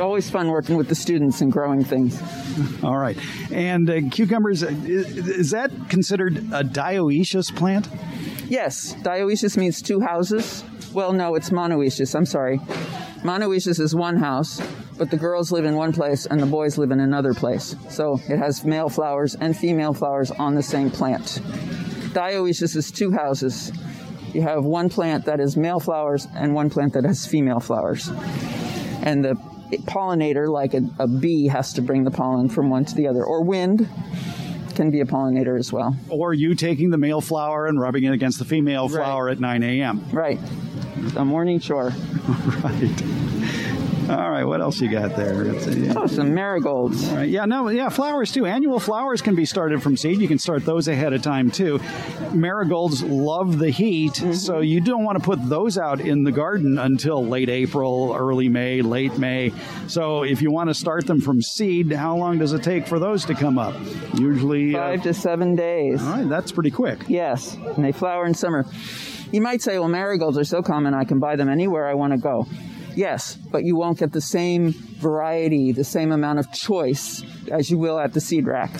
Always 0.00 0.30
fun 0.30 0.48
working 0.48 0.76
with 0.76 0.88
the 0.88 0.94
students 0.94 1.42
and 1.42 1.52
growing 1.52 1.84
things. 1.84 2.20
All 2.82 2.96
right. 2.96 3.18
And 3.52 3.88
uh, 3.90 4.00
cucumbers, 4.10 4.62
is, 4.62 5.28
is 5.28 5.50
that 5.50 5.70
considered 5.90 6.38
a 6.52 6.64
dioecious 6.64 7.54
plant? 7.54 7.86
Yes. 8.48 8.94
Dioecious 8.94 9.58
means 9.58 9.82
two 9.82 10.00
houses. 10.00 10.64
Well, 10.94 11.12
no, 11.12 11.34
it's 11.34 11.50
monoecious. 11.50 12.14
I'm 12.14 12.24
sorry. 12.24 12.58
Monoecious 13.22 13.78
is 13.78 13.94
one 13.94 14.16
house, 14.16 14.62
but 14.96 15.10
the 15.10 15.18
girls 15.18 15.52
live 15.52 15.66
in 15.66 15.76
one 15.76 15.92
place 15.92 16.24
and 16.24 16.40
the 16.40 16.46
boys 16.46 16.78
live 16.78 16.90
in 16.90 17.00
another 17.00 17.34
place. 17.34 17.76
So 17.90 18.18
it 18.28 18.38
has 18.38 18.64
male 18.64 18.88
flowers 18.88 19.34
and 19.34 19.54
female 19.54 19.92
flowers 19.92 20.30
on 20.30 20.54
the 20.54 20.62
same 20.62 20.90
plant. 20.90 21.40
Dioecious 22.14 22.74
is 22.74 22.90
two 22.90 23.12
houses. 23.12 23.70
You 24.32 24.42
have 24.42 24.64
one 24.64 24.88
plant 24.88 25.26
that 25.26 25.40
has 25.40 25.56
male 25.56 25.78
flowers 25.78 26.26
and 26.34 26.54
one 26.54 26.70
plant 26.70 26.94
that 26.94 27.04
has 27.04 27.26
female 27.26 27.60
flowers. 27.60 28.08
And 29.02 29.24
the 29.24 29.49
pollinator, 29.78 30.48
like 30.48 30.74
a, 30.74 30.82
a 30.98 31.06
bee, 31.06 31.48
has 31.48 31.72
to 31.74 31.82
bring 31.82 32.04
the 32.04 32.10
pollen 32.10 32.48
from 32.48 32.70
one 32.70 32.84
to 32.84 32.94
the 32.94 33.08
other, 33.08 33.24
or 33.24 33.42
wind 33.42 33.88
can 34.74 34.90
be 34.90 35.00
a 35.00 35.04
pollinator 35.04 35.58
as 35.58 35.72
well. 35.72 35.96
Or 36.08 36.32
you 36.32 36.54
taking 36.54 36.90
the 36.90 36.98
male 36.98 37.20
flower 37.20 37.66
and 37.66 37.80
rubbing 37.80 38.04
it 38.04 38.12
against 38.12 38.38
the 38.38 38.44
female 38.44 38.88
flower 38.88 39.26
right. 39.26 39.32
at 39.32 39.40
9 39.40 39.62
a.m. 39.62 40.04
Right. 40.12 40.38
A 41.16 41.24
morning 41.24 41.60
chore. 41.60 41.92
right. 42.62 43.28
All 44.18 44.30
right, 44.30 44.44
what 44.44 44.60
else 44.60 44.80
you 44.80 44.90
got 44.90 45.14
there? 45.14 45.44
A, 45.44 45.94
oh, 45.96 46.06
some 46.08 46.34
marigolds. 46.34 47.04
Right, 47.10 47.28
yeah, 47.28 47.44
no, 47.44 47.68
yeah, 47.68 47.88
flowers 47.88 48.32
too. 48.32 48.44
Annual 48.44 48.80
flowers 48.80 49.22
can 49.22 49.36
be 49.36 49.44
started 49.44 49.82
from 49.82 49.96
seed. 49.96 50.20
You 50.20 50.26
can 50.26 50.38
start 50.38 50.64
those 50.64 50.88
ahead 50.88 51.12
of 51.12 51.22
time 51.22 51.50
too. 51.50 51.80
Marigolds 52.32 53.04
love 53.04 53.58
the 53.58 53.70
heat, 53.70 54.14
mm-hmm. 54.14 54.32
so 54.32 54.58
you 54.58 54.80
don't 54.80 55.04
want 55.04 55.16
to 55.18 55.24
put 55.24 55.48
those 55.48 55.78
out 55.78 56.00
in 56.00 56.24
the 56.24 56.32
garden 56.32 56.76
until 56.78 57.24
late 57.24 57.48
April, 57.48 58.12
early 58.16 58.48
May, 58.48 58.82
late 58.82 59.16
May. 59.16 59.52
So 59.86 60.24
if 60.24 60.42
you 60.42 60.50
want 60.50 60.70
to 60.70 60.74
start 60.74 61.06
them 61.06 61.20
from 61.20 61.40
seed, 61.40 61.92
how 61.92 62.16
long 62.16 62.38
does 62.38 62.52
it 62.52 62.64
take 62.64 62.88
for 62.88 62.98
those 62.98 63.24
to 63.26 63.34
come 63.34 63.58
up? 63.58 63.76
Usually 64.14 64.74
uh, 64.74 64.78
five 64.78 65.00
uh, 65.00 65.02
to 65.04 65.14
seven 65.14 65.54
days. 65.54 66.02
All 66.02 66.14
right, 66.14 66.28
that's 66.28 66.50
pretty 66.50 66.72
quick. 66.72 67.04
Yes, 67.06 67.54
and 67.54 67.84
they 67.84 67.92
flower 67.92 68.26
in 68.26 68.34
summer. 68.34 68.66
You 69.30 69.40
might 69.40 69.62
say, 69.62 69.78
well, 69.78 69.88
marigolds 69.88 70.36
are 70.36 70.44
so 70.44 70.62
common, 70.62 70.94
I 70.94 71.04
can 71.04 71.20
buy 71.20 71.36
them 71.36 71.48
anywhere 71.48 71.86
I 71.86 71.94
want 71.94 72.12
to 72.12 72.18
go. 72.18 72.48
Yes, 73.00 73.34
but 73.34 73.64
you 73.64 73.76
won't 73.76 73.96
get 73.96 74.12
the 74.12 74.20
same 74.20 74.72
variety, 74.72 75.72
the 75.72 75.84
same 75.84 76.12
amount 76.12 76.38
of 76.38 76.52
choice 76.52 77.24
as 77.50 77.70
you 77.70 77.78
will 77.78 77.98
at 77.98 78.12
the 78.12 78.20
seed 78.20 78.46
rack. 78.46 78.70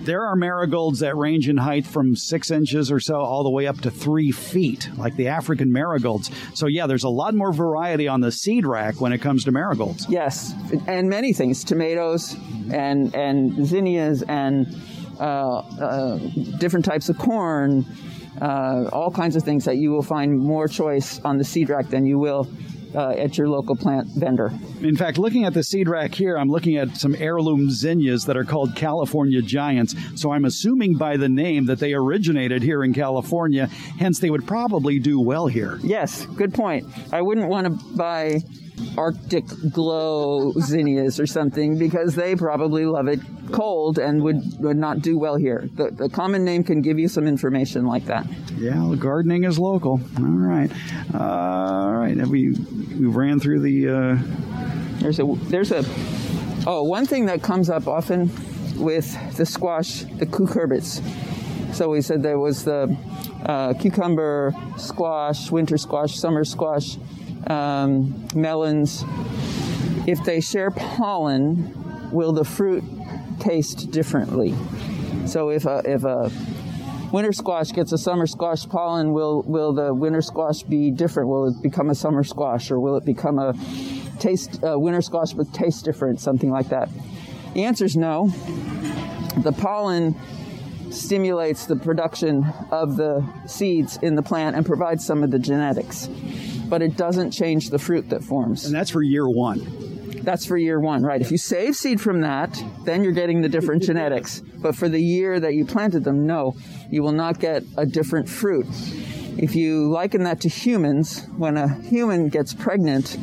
There 0.00 0.26
are 0.26 0.34
marigolds 0.34 0.98
that 0.98 1.16
range 1.16 1.48
in 1.48 1.58
height 1.58 1.86
from 1.86 2.16
six 2.16 2.50
inches 2.50 2.90
or 2.90 2.98
so 2.98 3.14
all 3.14 3.44
the 3.44 3.50
way 3.50 3.68
up 3.68 3.80
to 3.82 3.90
three 3.92 4.32
feet, 4.32 4.90
like 4.96 5.14
the 5.14 5.28
African 5.28 5.70
marigolds. 5.70 6.28
So, 6.54 6.66
yeah, 6.66 6.88
there's 6.88 7.04
a 7.04 7.08
lot 7.08 7.36
more 7.36 7.52
variety 7.52 8.08
on 8.08 8.20
the 8.20 8.32
seed 8.32 8.66
rack 8.66 9.00
when 9.00 9.12
it 9.12 9.18
comes 9.18 9.44
to 9.44 9.52
marigolds. 9.52 10.06
Yes, 10.08 10.52
and 10.88 11.08
many 11.08 11.32
things 11.32 11.62
tomatoes 11.62 12.34
and, 12.72 13.14
and 13.14 13.64
zinnias 13.64 14.22
and 14.22 14.76
uh, 15.20 15.58
uh, 15.58 16.18
different 16.58 16.84
types 16.84 17.08
of 17.08 17.16
corn, 17.16 17.86
uh, 18.40 18.88
all 18.92 19.12
kinds 19.12 19.36
of 19.36 19.44
things 19.44 19.66
that 19.66 19.76
you 19.76 19.92
will 19.92 20.02
find 20.02 20.36
more 20.36 20.66
choice 20.66 21.20
on 21.20 21.38
the 21.38 21.44
seed 21.44 21.68
rack 21.68 21.90
than 21.90 22.04
you 22.04 22.18
will 22.18 22.48
uh, 22.94 23.10
at 23.10 23.38
your 23.38 23.48
local 23.48 23.76
plant 23.76 24.08
vendor. 24.08 24.52
In 24.80 24.96
fact, 24.96 25.18
looking 25.18 25.44
at 25.44 25.54
the 25.54 25.62
seed 25.62 25.88
rack 25.88 26.14
here, 26.14 26.36
I'm 26.36 26.48
looking 26.48 26.76
at 26.76 26.96
some 26.96 27.14
heirloom 27.14 27.70
zinnias 27.70 28.24
that 28.26 28.36
are 28.36 28.44
called 28.44 28.76
California 28.76 29.42
Giants. 29.42 29.94
So 30.14 30.32
I'm 30.32 30.44
assuming 30.44 30.96
by 30.96 31.16
the 31.16 31.28
name 31.28 31.66
that 31.66 31.78
they 31.78 31.94
originated 31.94 32.62
here 32.62 32.82
in 32.84 32.92
California, 32.92 33.66
hence 33.98 34.18
they 34.18 34.30
would 34.30 34.46
probably 34.46 34.98
do 34.98 35.20
well 35.20 35.46
here. 35.46 35.78
Yes, 35.82 36.26
good 36.26 36.54
point. 36.54 36.86
I 37.12 37.22
wouldn't 37.22 37.48
want 37.48 37.66
to 37.66 37.96
buy 37.96 38.40
Arctic 38.96 39.44
glow 39.70 40.52
zinnias 40.60 41.20
or 41.20 41.26
something 41.26 41.78
because 41.78 42.14
they 42.14 42.34
probably 42.34 42.86
love 42.86 43.06
it 43.06 43.20
cold 43.52 43.98
and 43.98 44.22
would, 44.22 44.42
would 44.58 44.76
not 44.76 45.00
do 45.00 45.18
well 45.18 45.36
here. 45.36 45.68
The, 45.74 45.90
the 45.90 46.08
common 46.08 46.44
name 46.44 46.64
can 46.64 46.80
give 46.80 46.98
you 46.98 47.08
some 47.08 47.26
information 47.26 47.84
like 47.86 48.06
that. 48.06 48.26
Yeah, 48.56 48.82
well, 48.82 48.96
gardening 48.96 49.44
is 49.44 49.58
local. 49.58 50.00
All 50.18 50.24
right. 50.24 50.70
Uh, 51.14 51.18
all 51.18 51.92
right. 51.92 52.16
We, 52.16 52.52
we 52.52 53.06
ran 53.06 53.40
through 53.40 53.60
the. 53.60 53.88
Uh... 53.88 54.18
There's 54.98 55.18
a. 55.18 55.24
There's 55.24 55.72
a. 55.72 55.84
Oh, 56.66 56.84
one 56.84 57.06
thing 57.06 57.26
that 57.26 57.42
comes 57.42 57.68
up 57.68 57.88
often 57.88 58.30
with 58.76 59.36
the 59.36 59.44
squash, 59.44 60.00
the 60.04 60.26
cucurbits. 60.26 61.02
So 61.74 61.88
we 61.88 62.02
said 62.02 62.22
there 62.22 62.38
was 62.38 62.64
the 62.64 62.96
uh, 63.44 63.74
cucumber, 63.74 64.54
squash, 64.76 65.50
winter 65.50 65.78
squash, 65.78 66.16
summer 66.16 66.44
squash, 66.44 66.98
um, 67.48 68.28
melons, 68.34 69.04
if 70.06 70.22
they 70.24 70.40
share 70.40 70.70
pollen, 70.70 72.10
will 72.12 72.32
the 72.32 72.44
fruit 72.44 72.84
taste 73.38 73.90
differently? 73.90 74.54
So 75.26 75.50
if 75.50 75.66
a, 75.66 75.82
if 75.84 76.04
a 76.04 76.30
winter 77.12 77.32
squash 77.32 77.72
gets 77.72 77.92
a 77.92 77.98
summer 77.98 78.26
squash 78.26 78.68
pollen, 78.68 79.12
will 79.12 79.42
will 79.42 79.72
the 79.72 79.94
winter 79.94 80.22
squash 80.22 80.62
be 80.62 80.90
different? 80.90 81.28
Will 81.28 81.48
it 81.48 81.62
become 81.62 81.90
a 81.90 81.94
summer 81.94 82.24
squash, 82.24 82.70
or 82.70 82.80
will 82.80 82.96
it 82.96 83.04
become 83.04 83.38
a 83.38 83.54
taste 84.18 84.60
a 84.62 84.78
winter 84.78 85.02
squash 85.02 85.34
with 85.34 85.52
taste 85.52 85.84
different, 85.84 86.20
something 86.20 86.50
like 86.50 86.68
that? 86.68 86.88
The 87.54 87.64
answer 87.64 87.84
is 87.84 87.96
no. 87.96 88.28
The 89.38 89.52
pollen 89.52 90.14
stimulates 90.90 91.66
the 91.66 91.76
production 91.76 92.44
of 92.70 92.96
the 92.96 93.26
seeds 93.46 93.98
in 94.02 94.14
the 94.14 94.22
plant 94.22 94.56
and 94.56 94.66
provides 94.66 95.04
some 95.06 95.22
of 95.22 95.30
the 95.30 95.38
genetics 95.38 96.08
but 96.72 96.80
it 96.80 96.96
doesn't 96.96 97.32
change 97.32 97.68
the 97.68 97.78
fruit 97.78 98.08
that 98.08 98.24
forms. 98.24 98.64
And 98.64 98.74
that's 98.74 98.88
for 98.88 99.02
year 99.02 99.28
one. 99.28 99.60
That's 100.22 100.46
for 100.46 100.56
year 100.56 100.80
one, 100.80 101.02
right? 101.02 101.20
If 101.20 101.30
you 101.30 101.36
save 101.36 101.76
seed 101.76 102.00
from 102.00 102.22
that, 102.22 102.58
then 102.86 103.04
you're 103.04 103.12
getting 103.12 103.42
the 103.42 103.48
different 103.50 103.82
genetics. 103.88 104.40
But 104.40 104.74
for 104.74 104.88
the 104.88 104.98
year 104.98 105.38
that 105.38 105.52
you 105.52 105.66
planted 105.66 106.02
them, 106.02 106.26
no, 106.26 106.56
you 106.88 107.02
will 107.02 107.12
not 107.12 107.38
get 107.38 107.62
a 107.76 107.84
different 107.84 108.26
fruit. 108.26 108.64
If 109.36 109.54
you 109.54 109.90
liken 109.90 110.22
that 110.22 110.40
to 110.40 110.48
humans, 110.48 111.26
when 111.36 111.58
a 111.58 111.68
human 111.82 112.30
gets 112.30 112.54
pregnant, 112.54 113.18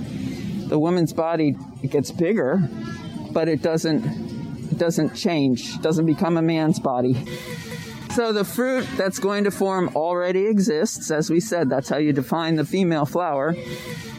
the 0.69 0.77
woman's 0.77 1.11
body 1.11 1.55
gets 1.89 2.11
bigger, 2.11 2.69
but 3.31 3.49
it 3.49 3.63
doesn't 3.63 4.05
it 4.71 4.77
doesn't 4.77 5.15
change, 5.15 5.81
doesn't 5.81 6.05
become 6.05 6.37
a 6.37 6.43
man's 6.43 6.77
body. 6.77 7.17
So 8.19 8.33
the 8.33 8.43
fruit 8.43 8.85
that's 8.97 9.17
going 9.17 9.45
to 9.45 9.49
form 9.49 9.91
already 9.95 10.45
exists. 10.47 11.09
As 11.09 11.29
we 11.29 11.39
said, 11.39 11.69
that's 11.69 11.87
how 11.87 11.95
you 11.95 12.11
define 12.11 12.57
the 12.57 12.65
female 12.65 13.05
flower. 13.05 13.55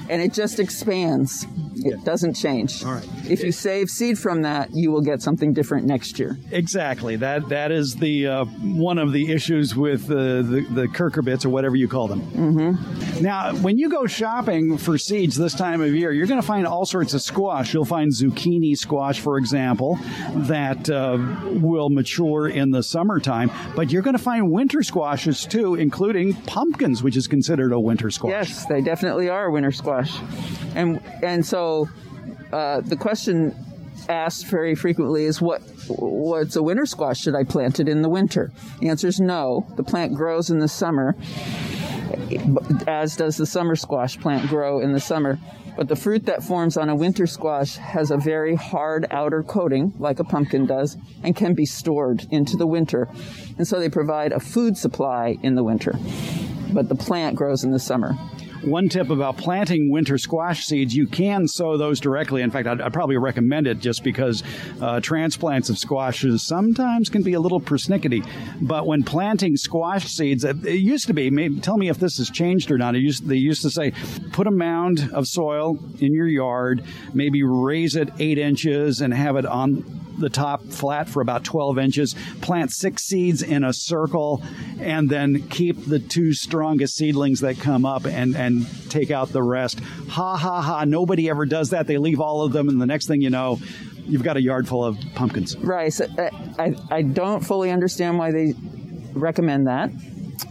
And 0.08 0.22
it 0.22 0.32
just 0.32 0.58
expands. 0.58 1.46
It 1.84 2.04
doesn't 2.04 2.34
change. 2.34 2.84
All 2.84 2.92
right. 2.92 3.08
If 3.28 3.42
you 3.42 3.52
save 3.52 3.88
seed 3.88 4.18
from 4.18 4.42
that, 4.42 4.70
you 4.72 4.90
will 4.90 5.00
get 5.00 5.22
something 5.22 5.52
different 5.52 5.86
next 5.86 6.18
year. 6.18 6.38
Exactly. 6.50 7.16
That 7.16 7.48
that 7.48 7.72
is 7.72 7.96
the 7.96 8.26
uh, 8.26 8.44
one 8.44 8.98
of 8.98 9.12
the 9.12 9.32
issues 9.32 9.74
with 9.74 10.10
uh, 10.10 10.42
the 10.42 10.66
the 10.70 10.86
cucurbits 10.86 11.44
or 11.44 11.50
whatever 11.50 11.76
you 11.76 11.88
call 11.88 12.08
them. 12.08 12.20
Mm-hmm. 12.32 13.22
Now, 13.22 13.54
when 13.56 13.78
you 13.78 13.88
go 13.88 14.06
shopping 14.06 14.78
for 14.78 14.98
seeds 14.98 15.36
this 15.36 15.54
time 15.54 15.80
of 15.80 15.94
year, 15.94 16.12
you're 16.12 16.26
going 16.26 16.40
to 16.40 16.46
find 16.46 16.66
all 16.66 16.86
sorts 16.86 17.14
of 17.14 17.22
squash. 17.22 17.74
You'll 17.74 17.84
find 17.84 18.12
zucchini 18.12 18.76
squash, 18.76 19.20
for 19.20 19.38
example, 19.38 19.98
that 20.34 20.88
uh, 20.88 21.18
will 21.60 21.90
mature 21.90 22.48
in 22.48 22.70
the 22.70 22.82
summertime. 22.82 23.50
But 23.76 23.90
you're 23.90 24.02
going 24.02 24.16
to 24.16 24.22
find 24.22 24.50
winter 24.50 24.82
squashes 24.82 25.46
too, 25.46 25.74
including 25.74 26.34
pumpkins, 26.34 27.02
which 27.02 27.16
is 27.16 27.26
considered 27.26 27.72
a 27.72 27.80
winter 27.80 28.10
squash. 28.10 28.30
Yes, 28.30 28.66
they 28.66 28.80
definitely 28.80 29.28
are 29.28 29.50
winter 29.50 29.72
squash, 29.72 30.18
and 30.74 31.00
and 31.22 31.44
so 31.44 31.69
so 31.70 31.88
uh, 32.52 32.80
the 32.80 32.96
question 32.96 33.54
asked 34.08 34.46
very 34.46 34.74
frequently 34.74 35.24
is 35.24 35.40
what 35.40 35.62
what's 35.88 36.56
a 36.56 36.62
winter 36.62 36.86
squash? 36.86 37.20
Should 37.20 37.34
I 37.34 37.44
plant 37.44 37.80
it 37.80 37.88
in 37.88 38.02
the 38.02 38.08
winter? 38.08 38.50
The 38.80 38.88
answer 38.88 39.06
is 39.06 39.20
no. 39.20 39.66
The 39.76 39.84
plant 39.84 40.14
grows 40.14 40.50
in 40.50 40.58
the 40.58 40.68
summer, 40.68 41.14
as 42.86 43.16
does 43.16 43.36
the 43.36 43.46
summer 43.46 43.76
squash 43.76 44.18
plant 44.18 44.48
grow 44.48 44.80
in 44.80 44.92
the 44.92 45.00
summer. 45.00 45.38
But 45.76 45.88
the 45.88 45.96
fruit 45.96 46.26
that 46.26 46.42
forms 46.42 46.76
on 46.76 46.88
a 46.88 46.96
winter 46.96 47.26
squash 47.26 47.76
has 47.76 48.10
a 48.10 48.16
very 48.16 48.56
hard 48.56 49.06
outer 49.10 49.42
coating, 49.42 49.94
like 49.98 50.18
a 50.18 50.24
pumpkin 50.24 50.66
does, 50.66 50.96
and 51.22 51.36
can 51.36 51.54
be 51.54 51.64
stored 51.64 52.26
into 52.30 52.56
the 52.56 52.66
winter. 52.66 53.08
And 53.56 53.66
so 53.66 53.78
they 53.78 53.88
provide 53.88 54.32
a 54.32 54.40
food 54.40 54.76
supply 54.76 55.36
in 55.42 55.54
the 55.54 55.64
winter. 55.64 55.94
But 56.72 56.88
the 56.88 56.96
plant 56.96 57.36
grows 57.36 57.64
in 57.64 57.70
the 57.70 57.78
summer. 57.78 58.14
One 58.62 58.88
tip 58.88 59.10
about 59.10 59.36
planting 59.36 59.90
winter 59.90 60.18
squash 60.18 60.64
seeds, 60.64 60.94
you 60.94 61.06
can 61.06 61.48
sow 61.48 61.76
those 61.76 62.00
directly. 62.00 62.42
In 62.42 62.50
fact, 62.50 62.66
I'd, 62.66 62.80
I'd 62.80 62.92
probably 62.92 63.16
recommend 63.16 63.66
it 63.66 63.78
just 63.78 64.04
because 64.04 64.42
uh, 64.80 65.00
transplants 65.00 65.70
of 65.70 65.78
squashes 65.78 66.46
sometimes 66.46 67.08
can 67.08 67.22
be 67.22 67.34
a 67.34 67.40
little 67.40 67.60
persnickety. 67.60 68.26
But 68.60 68.86
when 68.86 69.02
planting 69.02 69.56
squash 69.56 70.06
seeds, 70.06 70.44
it, 70.44 70.64
it 70.64 70.80
used 70.80 71.06
to 71.06 71.14
be, 71.14 71.30
maybe, 71.30 71.60
tell 71.60 71.76
me 71.76 71.88
if 71.88 71.98
this 71.98 72.18
has 72.18 72.30
changed 72.30 72.70
or 72.70 72.78
not. 72.78 72.94
Used, 72.94 73.26
they 73.26 73.36
used 73.36 73.62
to 73.62 73.70
say, 73.70 73.92
put 74.32 74.46
a 74.46 74.50
mound 74.50 75.10
of 75.12 75.26
soil 75.26 75.78
in 76.00 76.12
your 76.12 76.28
yard, 76.28 76.84
maybe 77.14 77.42
raise 77.42 77.96
it 77.96 78.10
eight 78.18 78.38
inches 78.38 79.00
and 79.00 79.14
have 79.14 79.36
it 79.36 79.46
on 79.46 80.00
the 80.20 80.30
top 80.30 80.64
flat 80.64 81.08
for 81.08 81.20
about 81.20 81.44
12 81.44 81.78
inches, 81.78 82.14
plant 82.40 82.70
six 82.70 83.04
seeds 83.04 83.42
in 83.42 83.64
a 83.64 83.72
circle, 83.72 84.42
and 84.78 85.08
then 85.08 85.48
keep 85.48 85.86
the 85.86 85.98
two 85.98 86.32
strongest 86.32 86.96
seedlings 86.96 87.40
that 87.40 87.58
come 87.58 87.84
up 87.84 88.06
and, 88.06 88.36
and 88.36 88.66
take 88.90 89.10
out 89.10 89.30
the 89.30 89.42
rest. 89.42 89.80
Ha 89.80 90.36
ha 90.36 90.62
ha. 90.62 90.84
Nobody 90.84 91.28
ever 91.28 91.46
does 91.46 91.70
that. 91.70 91.86
They 91.86 91.98
leave 91.98 92.20
all 92.20 92.42
of 92.42 92.52
them, 92.52 92.68
and 92.68 92.80
the 92.80 92.86
next 92.86 93.06
thing 93.06 93.20
you 93.22 93.30
know, 93.30 93.58
you've 94.04 94.22
got 94.22 94.36
a 94.36 94.42
yard 94.42 94.68
full 94.68 94.84
of 94.84 94.98
pumpkins. 95.14 95.56
Right. 95.56 95.92
So, 95.92 96.06
uh, 96.06 96.30
I, 96.58 96.74
I 96.90 97.02
don't 97.02 97.40
fully 97.40 97.70
understand 97.70 98.18
why 98.18 98.32
they 98.32 98.54
recommend 99.12 99.66
that. 99.66 99.90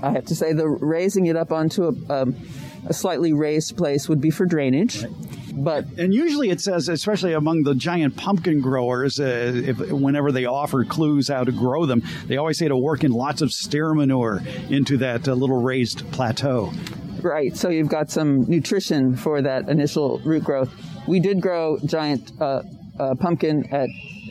I 0.02 0.12
have 0.12 0.26
to 0.26 0.36
say, 0.36 0.54
the 0.54 0.68
raising 0.68 1.26
it 1.26 1.36
up 1.36 1.52
onto 1.52 1.84
a, 1.84 2.14
um, 2.14 2.36
a 2.86 2.94
slightly 2.94 3.34
raised 3.34 3.76
place 3.76 4.08
would 4.08 4.22
be 4.22 4.30
for 4.30 4.46
drainage. 4.46 5.04
Right. 5.04 5.39
But 5.60 5.86
and 5.98 6.14
usually 6.14 6.50
it 6.50 6.62
says, 6.62 6.90
especially 6.90 7.34
among 7.34 7.64
the 7.64 7.76
giant 7.76 8.16
pumpkin 8.16 8.62
growers, 8.62 9.20
uh, 9.20 9.52
if 9.56 9.80
whenever 9.92 10.32
they 10.32 10.46
offer 10.46 10.86
clues 10.86 11.28
how 11.28 11.44
to 11.44 11.52
grow 11.52 11.86
them, 11.86 12.04
they 12.28 12.38
always 12.38 12.58
say 12.58 12.68
to 12.68 12.78
work 12.78 13.04
in 13.04 13.12
lots 13.12 13.42
of 13.42 13.52
steer 13.52 13.94
manure 13.94 14.42
into 14.70 14.98
that 14.98 15.28
uh, 15.28 15.34
little 15.34 15.62
raised 15.62 16.10
plateau. 16.12 16.72
Right. 17.22 17.56
So 17.56 17.70
you've 17.70 17.90
got 17.90 18.10
some 18.10 18.50
nutrition 18.50 19.16
for 19.16 19.42
that 19.42 19.68
initial 19.68 20.20
root 20.20 20.44
growth. 20.44 20.74
We 21.08 21.20
did 21.20 21.42
grow 21.42 21.78
giant 21.84 22.32
uh, 22.40 22.64
uh 22.98 23.16
pumpkin 23.16 23.66
at 23.72 23.90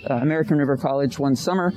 uh, 0.09 0.15
American 0.15 0.59
River 0.59 0.77
College 0.77 1.19
one 1.19 1.37
summer 1.37 1.73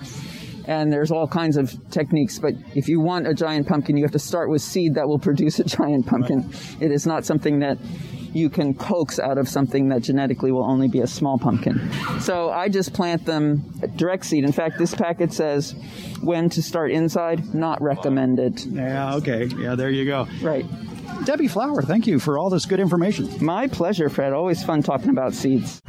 and 0.65 0.91
there's 0.91 1.11
all 1.11 1.27
kinds 1.27 1.57
of 1.57 1.75
techniques. 1.89 2.39
But 2.39 2.53
if 2.75 2.87
you 2.87 2.99
want 2.99 3.27
a 3.27 3.33
giant 3.33 3.67
pumpkin, 3.67 3.97
you 3.97 4.03
have 4.03 4.11
to 4.11 4.19
start 4.19 4.49
with 4.49 4.61
seed 4.61 4.95
that 4.95 5.07
will 5.07 5.19
produce 5.19 5.59
a 5.59 5.63
giant 5.63 6.07
pumpkin. 6.07 6.49
It 6.79 6.91
is 6.91 7.05
not 7.05 7.25
something 7.25 7.59
that 7.59 7.77
you 8.33 8.49
can 8.49 8.73
coax 8.73 9.19
out 9.19 9.37
of 9.37 9.47
something 9.47 9.89
that 9.89 10.01
genetically 10.01 10.51
will 10.51 10.63
only 10.63 10.87
be 10.87 10.99
a 10.99 11.07
small 11.07 11.37
pumpkin. 11.37 11.91
So 12.19 12.49
I 12.49 12.69
just 12.69 12.93
plant 12.93 13.25
them 13.25 13.57
direct 13.95 14.25
seed. 14.25 14.43
In 14.43 14.51
fact, 14.51 14.77
this 14.77 14.95
packet 14.95 15.33
says 15.33 15.75
when 16.21 16.49
to 16.51 16.61
start 16.61 16.91
inside, 16.91 17.53
not 17.53 17.81
recommended. 17.81 18.59
Yeah, 18.61 19.15
okay. 19.15 19.45
Yeah, 19.45 19.75
there 19.75 19.89
you 19.89 20.05
go. 20.05 20.27
Right. 20.41 20.65
Debbie 21.25 21.47
Flower, 21.47 21.81
thank 21.81 22.07
you 22.07 22.19
for 22.19 22.37
all 22.37 22.49
this 22.49 22.65
good 22.65 22.79
information. 22.79 23.43
My 23.43 23.67
pleasure, 23.67 24.09
Fred. 24.09 24.33
Always 24.33 24.63
fun 24.63 24.81
talking 24.81 25.09
about 25.09 25.33
seeds. 25.33 25.81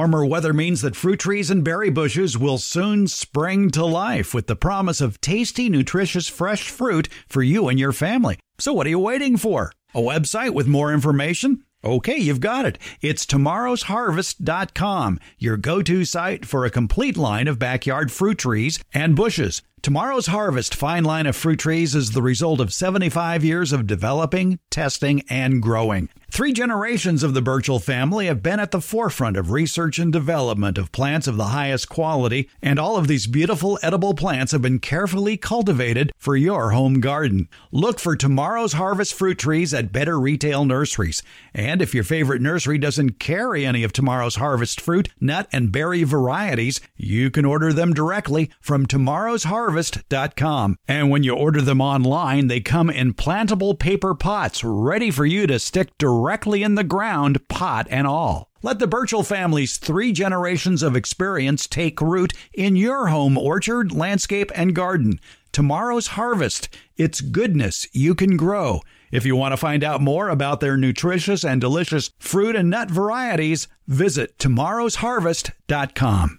Warmer 0.00 0.24
weather 0.24 0.54
means 0.54 0.80
that 0.80 0.96
fruit 0.96 1.20
trees 1.20 1.50
and 1.50 1.62
berry 1.62 1.90
bushes 1.90 2.38
will 2.38 2.56
soon 2.56 3.06
spring 3.06 3.70
to 3.70 3.84
life 3.84 4.32
with 4.32 4.46
the 4.46 4.56
promise 4.56 5.02
of 5.02 5.20
tasty, 5.20 5.68
nutritious, 5.68 6.26
fresh 6.26 6.70
fruit 6.70 7.06
for 7.28 7.42
you 7.42 7.68
and 7.68 7.78
your 7.78 7.92
family. 7.92 8.38
So, 8.58 8.72
what 8.72 8.86
are 8.86 8.90
you 8.96 8.98
waiting 8.98 9.36
for? 9.36 9.72
A 9.94 10.00
website 10.00 10.54
with 10.54 10.66
more 10.66 10.90
information? 10.90 11.64
Okay, 11.84 12.16
you've 12.16 12.40
got 12.40 12.64
it. 12.64 12.78
It's 13.02 13.26
tomorrowsharvest.com, 13.26 15.20
your 15.38 15.58
go 15.58 15.82
to 15.82 16.06
site 16.06 16.46
for 16.46 16.64
a 16.64 16.70
complete 16.70 17.18
line 17.18 17.46
of 17.46 17.58
backyard 17.58 18.10
fruit 18.10 18.38
trees 18.38 18.82
and 18.94 19.14
bushes. 19.14 19.60
Tomorrow's 19.82 20.28
Harvest 20.28 20.74
fine 20.74 21.04
line 21.04 21.26
of 21.26 21.36
fruit 21.36 21.58
trees 21.58 21.94
is 21.94 22.12
the 22.12 22.22
result 22.22 22.60
of 22.60 22.72
75 22.72 23.44
years 23.44 23.70
of 23.70 23.86
developing, 23.86 24.60
testing, 24.70 25.24
and 25.28 25.60
growing. 25.60 26.08
Three 26.32 26.52
generations 26.52 27.24
of 27.24 27.34
the 27.34 27.42
Burchell 27.42 27.80
family 27.80 28.26
have 28.26 28.40
been 28.40 28.60
at 28.60 28.70
the 28.70 28.80
forefront 28.80 29.36
of 29.36 29.50
research 29.50 29.98
and 29.98 30.12
development 30.12 30.78
of 30.78 30.92
plants 30.92 31.26
of 31.26 31.36
the 31.36 31.46
highest 31.46 31.88
quality, 31.88 32.48
and 32.62 32.78
all 32.78 32.96
of 32.96 33.08
these 33.08 33.26
beautiful 33.26 33.80
edible 33.82 34.14
plants 34.14 34.52
have 34.52 34.62
been 34.62 34.78
carefully 34.78 35.36
cultivated 35.36 36.12
for 36.16 36.36
your 36.36 36.70
home 36.70 37.00
garden. 37.00 37.48
Look 37.72 37.98
for 37.98 38.14
tomorrow's 38.14 38.74
harvest 38.74 39.12
fruit 39.12 39.38
trees 39.38 39.74
at 39.74 39.92
better 39.92 40.20
retail 40.20 40.64
nurseries. 40.64 41.20
And 41.52 41.82
if 41.82 41.96
your 41.96 42.04
favorite 42.04 42.40
nursery 42.40 42.78
doesn't 42.78 43.18
carry 43.18 43.66
any 43.66 43.82
of 43.82 43.92
tomorrow's 43.92 44.36
harvest 44.36 44.80
fruit, 44.80 45.08
nut, 45.20 45.48
and 45.52 45.72
berry 45.72 46.04
varieties, 46.04 46.80
you 46.96 47.30
can 47.30 47.44
order 47.44 47.72
them 47.72 47.92
directly 47.92 48.50
from 48.60 48.86
tomorrowsharvest.com. 48.86 50.76
And 50.86 51.10
when 51.10 51.24
you 51.24 51.34
order 51.34 51.60
them 51.60 51.80
online, 51.80 52.46
they 52.46 52.60
come 52.60 52.88
in 52.88 53.14
plantable 53.14 53.76
paper 53.76 54.14
pots 54.14 54.62
ready 54.62 55.10
for 55.10 55.26
you 55.26 55.48
to 55.48 55.58
stick 55.58 55.90
directly 55.98 56.20
directly 56.30 56.62
in 56.62 56.76
the 56.76 56.84
ground, 56.84 57.48
pot 57.48 57.88
and 57.90 58.06
all. 58.06 58.48
Let 58.62 58.78
the 58.78 58.86
Burchell 58.86 59.24
family's 59.24 59.78
three 59.78 60.12
generations 60.12 60.80
of 60.80 60.94
experience 60.94 61.66
take 61.66 62.00
root 62.00 62.32
in 62.52 62.76
your 62.76 63.08
home 63.08 63.36
orchard, 63.36 63.90
landscape, 63.90 64.52
and 64.54 64.72
garden. 64.72 65.18
Tomorrow's 65.50 66.06
harvest, 66.08 66.68
it's 66.96 67.20
goodness 67.20 67.88
you 67.92 68.14
can 68.14 68.36
grow. 68.36 68.80
If 69.10 69.26
you 69.26 69.34
want 69.34 69.54
to 69.54 69.56
find 69.56 69.82
out 69.82 70.00
more 70.00 70.28
about 70.28 70.60
their 70.60 70.76
nutritious 70.76 71.44
and 71.44 71.60
delicious 71.60 72.12
fruit 72.20 72.54
and 72.54 72.70
nut 72.70 72.92
varieties, 72.92 73.66
visit 73.88 74.38
tomorrowsharvest.com. 74.38 76.38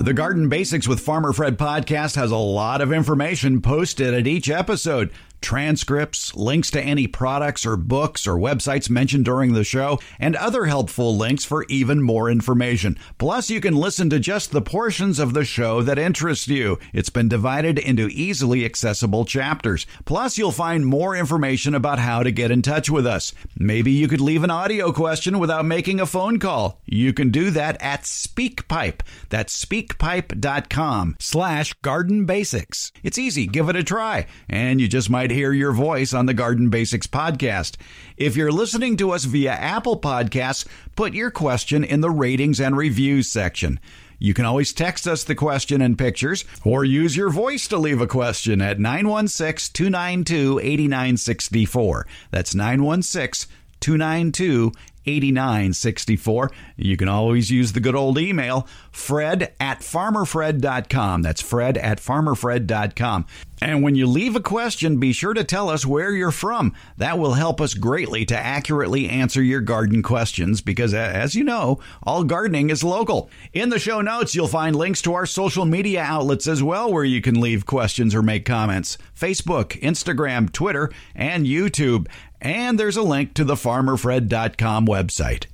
The 0.00 0.14
Garden 0.14 0.48
Basics 0.48 0.88
with 0.88 1.00
Farmer 1.00 1.32
Fred 1.32 1.58
podcast 1.58 2.16
has 2.16 2.30
a 2.30 2.36
lot 2.36 2.80
of 2.80 2.90
information 2.90 3.60
posted 3.60 4.14
at 4.14 4.26
each 4.26 4.48
episode 4.48 5.10
transcripts, 5.40 6.34
links 6.34 6.70
to 6.70 6.80
any 6.80 7.06
products 7.06 7.64
or 7.64 7.76
books 7.76 8.26
or 8.26 8.36
websites 8.36 8.90
mentioned 8.90 9.24
during 9.24 9.52
the 9.52 9.64
show, 9.64 9.98
and 10.18 10.36
other 10.36 10.66
helpful 10.66 11.16
links 11.16 11.44
for 11.44 11.64
even 11.68 12.02
more 12.02 12.30
information. 12.30 12.98
Plus, 13.18 13.50
you 13.50 13.60
can 13.60 13.74
listen 13.74 14.10
to 14.10 14.18
just 14.18 14.52
the 14.52 14.62
portions 14.62 15.18
of 15.18 15.34
the 15.34 15.44
show 15.44 15.82
that 15.82 15.98
interest 15.98 16.48
you. 16.48 16.78
It's 16.92 17.10
been 17.10 17.28
divided 17.28 17.78
into 17.78 18.08
easily 18.08 18.64
accessible 18.64 19.24
chapters. 19.24 19.86
Plus, 20.04 20.38
you'll 20.38 20.52
find 20.52 20.86
more 20.86 21.16
information 21.16 21.74
about 21.74 21.98
how 21.98 22.22
to 22.22 22.30
get 22.30 22.50
in 22.50 22.62
touch 22.62 22.90
with 22.90 23.06
us. 23.06 23.32
Maybe 23.56 23.90
you 23.90 24.08
could 24.08 24.20
leave 24.20 24.44
an 24.44 24.50
audio 24.50 24.92
question 24.92 25.38
without 25.38 25.64
making 25.64 26.00
a 26.00 26.06
phone 26.06 26.38
call. 26.38 26.80
You 26.86 27.12
can 27.12 27.30
do 27.30 27.50
that 27.50 27.80
at 27.80 28.02
SpeakPipe. 28.02 29.00
That's 29.28 29.64
speakpipe.com 29.64 31.16
slash 31.18 31.72
garden 31.74 32.26
basics. 32.26 32.92
It's 33.02 33.18
easy. 33.18 33.46
Give 33.46 33.68
it 33.68 33.76
a 33.76 33.84
try. 33.84 34.26
And 34.48 34.80
you 34.80 34.88
just 34.88 35.10
might 35.10 35.29
hear 35.30 35.52
your 35.52 35.72
voice 35.72 36.12
on 36.12 36.26
the 36.26 36.34
Garden 36.34 36.68
Basics 36.70 37.06
podcast. 37.06 37.76
If 38.16 38.36
you're 38.36 38.52
listening 38.52 38.96
to 38.98 39.12
us 39.12 39.24
via 39.24 39.52
Apple 39.52 40.00
Podcasts, 40.00 40.66
put 40.96 41.14
your 41.14 41.30
question 41.30 41.84
in 41.84 42.00
the 42.00 42.10
ratings 42.10 42.60
and 42.60 42.76
reviews 42.76 43.28
section. 43.28 43.80
You 44.18 44.34
can 44.34 44.44
always 44.44 44.74
text 44.74 45.08
us 45.08 45.24
the 45.24 45.34
question 45.34 45.80
and 45.80 45.96
pictures 45.96 46.44
or 46.62 46.84
use 46.84 47.16
your 47.16 47.30
voice 47.30 47.66
to 47.68 47.78
leave 47.78 48.02
a 48.02 48.06
question 48.06 48.60
at 48.60 48.78
916 48.78 49.72
292 49.72 50.60
8964. 50.60 52.06
That's 52.30 52.54
916 52.54 53.50
292 53.80 54.72
8964. 55.06 56.50
You 56.76 56.96
can 56.96 57.08
always 57.08 57.50
use 57.50 57.72
the 57.72 57.80
good 57.80 57.94
old 57.94 58.18
email, 58.18 58.66
fred 58.90 59.52
at 59.60 59.80
farmerfred.com. 59.80 61.22
That's 61.22 61.40
fred 61.42 61.78
at 61.78 61.98
farmerfred.com. 61.98 63.26
And 63.62 63.82
when 63.82 63.94
you 63.94 64.06
leave 64.06 64.36
a 64.36 64.40
question, 64.40 64.98
be 64.98 65.12
sure 65.12 65.34
to 65.34 65.44
tell 65.44 65.68
us 65.68 65.84
where 65.84 66.12
you're 66.12 66.30
from. 66.30 66.74
That 66.96 67.18
will 67.18 67.34
help 67.34 67.60
us 67.60 67.74
greatly 67.74 68.24
to 68.26 68.36
accurately 68.36 69.06
answer 69.08 69.42
your 69.42 69.60
garden 69.60 70.02
questions 70.02 70.62
because, 70.62 70.94
as 70.94 71.34
you 71.34 71.44
know, 71.44 71.78
all 72.02 72.24
gardening 72.24 72.70
is 72.70 72.82
local. 72.82 73.28
In 73.52 73.68
the 73.68 73.78
show 73.78 74.00
notes, 74.00 74.34
you'll 74.34 74.48
find 74.48 74.74
links 74.74 75.02
to 75.02 75.12
our 75.12 75.26
social 75.26 75.66
media 75.66 76.00
outlets 76.00 76.46
as 76.46 76.62
well 76.62 76.90
where 76.90 77.04
you 77.04 77.20
can 77.20 77.38
leave 77.38 77.66
questions 77.66 78.14
or 78.14 78.22
make 78.22 78.46
comments 78.46 78.96
Facebook, 79.14 79.78
Instagram, 79.82 80.50
Twitter, 80.50 80.90
and 81.14 81.44
YouTube. 81.44 82.08
And 82.40 82.78
there's 82.78 82.96
a 82.96 83.02
link 83.02 83.34
to 83.34 83.44
the 83.44 83.54
farmerfred.com 83.54 84.86
website. 84.86 85.46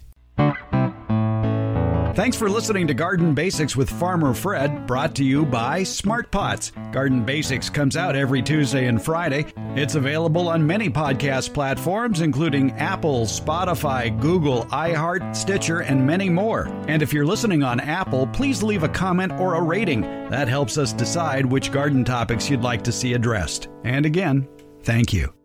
Thanks 2.16 2.38
for 2.38 2.48
listening 2.48 2.86
to 2.86 2.94
Garden 2.94 3.34
Basics 3.34 3.76
with 3.76 3.90
Farmer 3.90 4.32
Fred, 4.32 4.86
brought 4.86 5.14
to 5.16 5.22
you 5.22 5.44
by 5.44 5.82
Smart 5.82 6.30
Pots. 6.30 6.72
Garden 6.90 7.26
Basics 7.26 7.68
comes 7.68 7.94
out 7.94 8.16
every 8.16 8.40
Tuesday 8.40 8.86
and 8.86 9.04
Friday. 9.04 9.44
It's 9.74 9.96
available 9.96 10.48
on 10.48 10.66
many 10.66 10.88
podcast 10.88 11.52
platforms, 11.52 12.22
including 12.22 12.72
Apple, 12.72 13.26
Spotify, 13.26 14.18
Google, 14.18 14.64
iHeart, 14.66 15.36
Stitcher, 15.36 15.80
and 15.80 16.06
many 16.06 16.30
more. 16.30 16.68
And 16.88 17.02
if 17.02 17.12
you're 17.12 17.26
listening 17.26 17.62
on 17.62 17.80
Apple, 17.80 18.26
please 18.28 18.62
leave 18.62 18.82
a 18.82 18.88
comment 18.88 19.32
or 19.32 19.52
a 19.52 19.62
rating. 19.62 20.00
That 20.30 20.48
helps 20.48 20.78
us 20.78 20.94
decide 20.94 21.44
which 21.44 21.70
garden 21.70 22.02
topics 22.02 22.48
you'd 22.48 22.62
like 22.62 22.82
to 22.84 22.92
see 22.92 23.12
addressed. 23.12 23.68
And 23.84 24.06
again, 24.06 24.48
thank 24.84 25.12
you. 25.12 25.35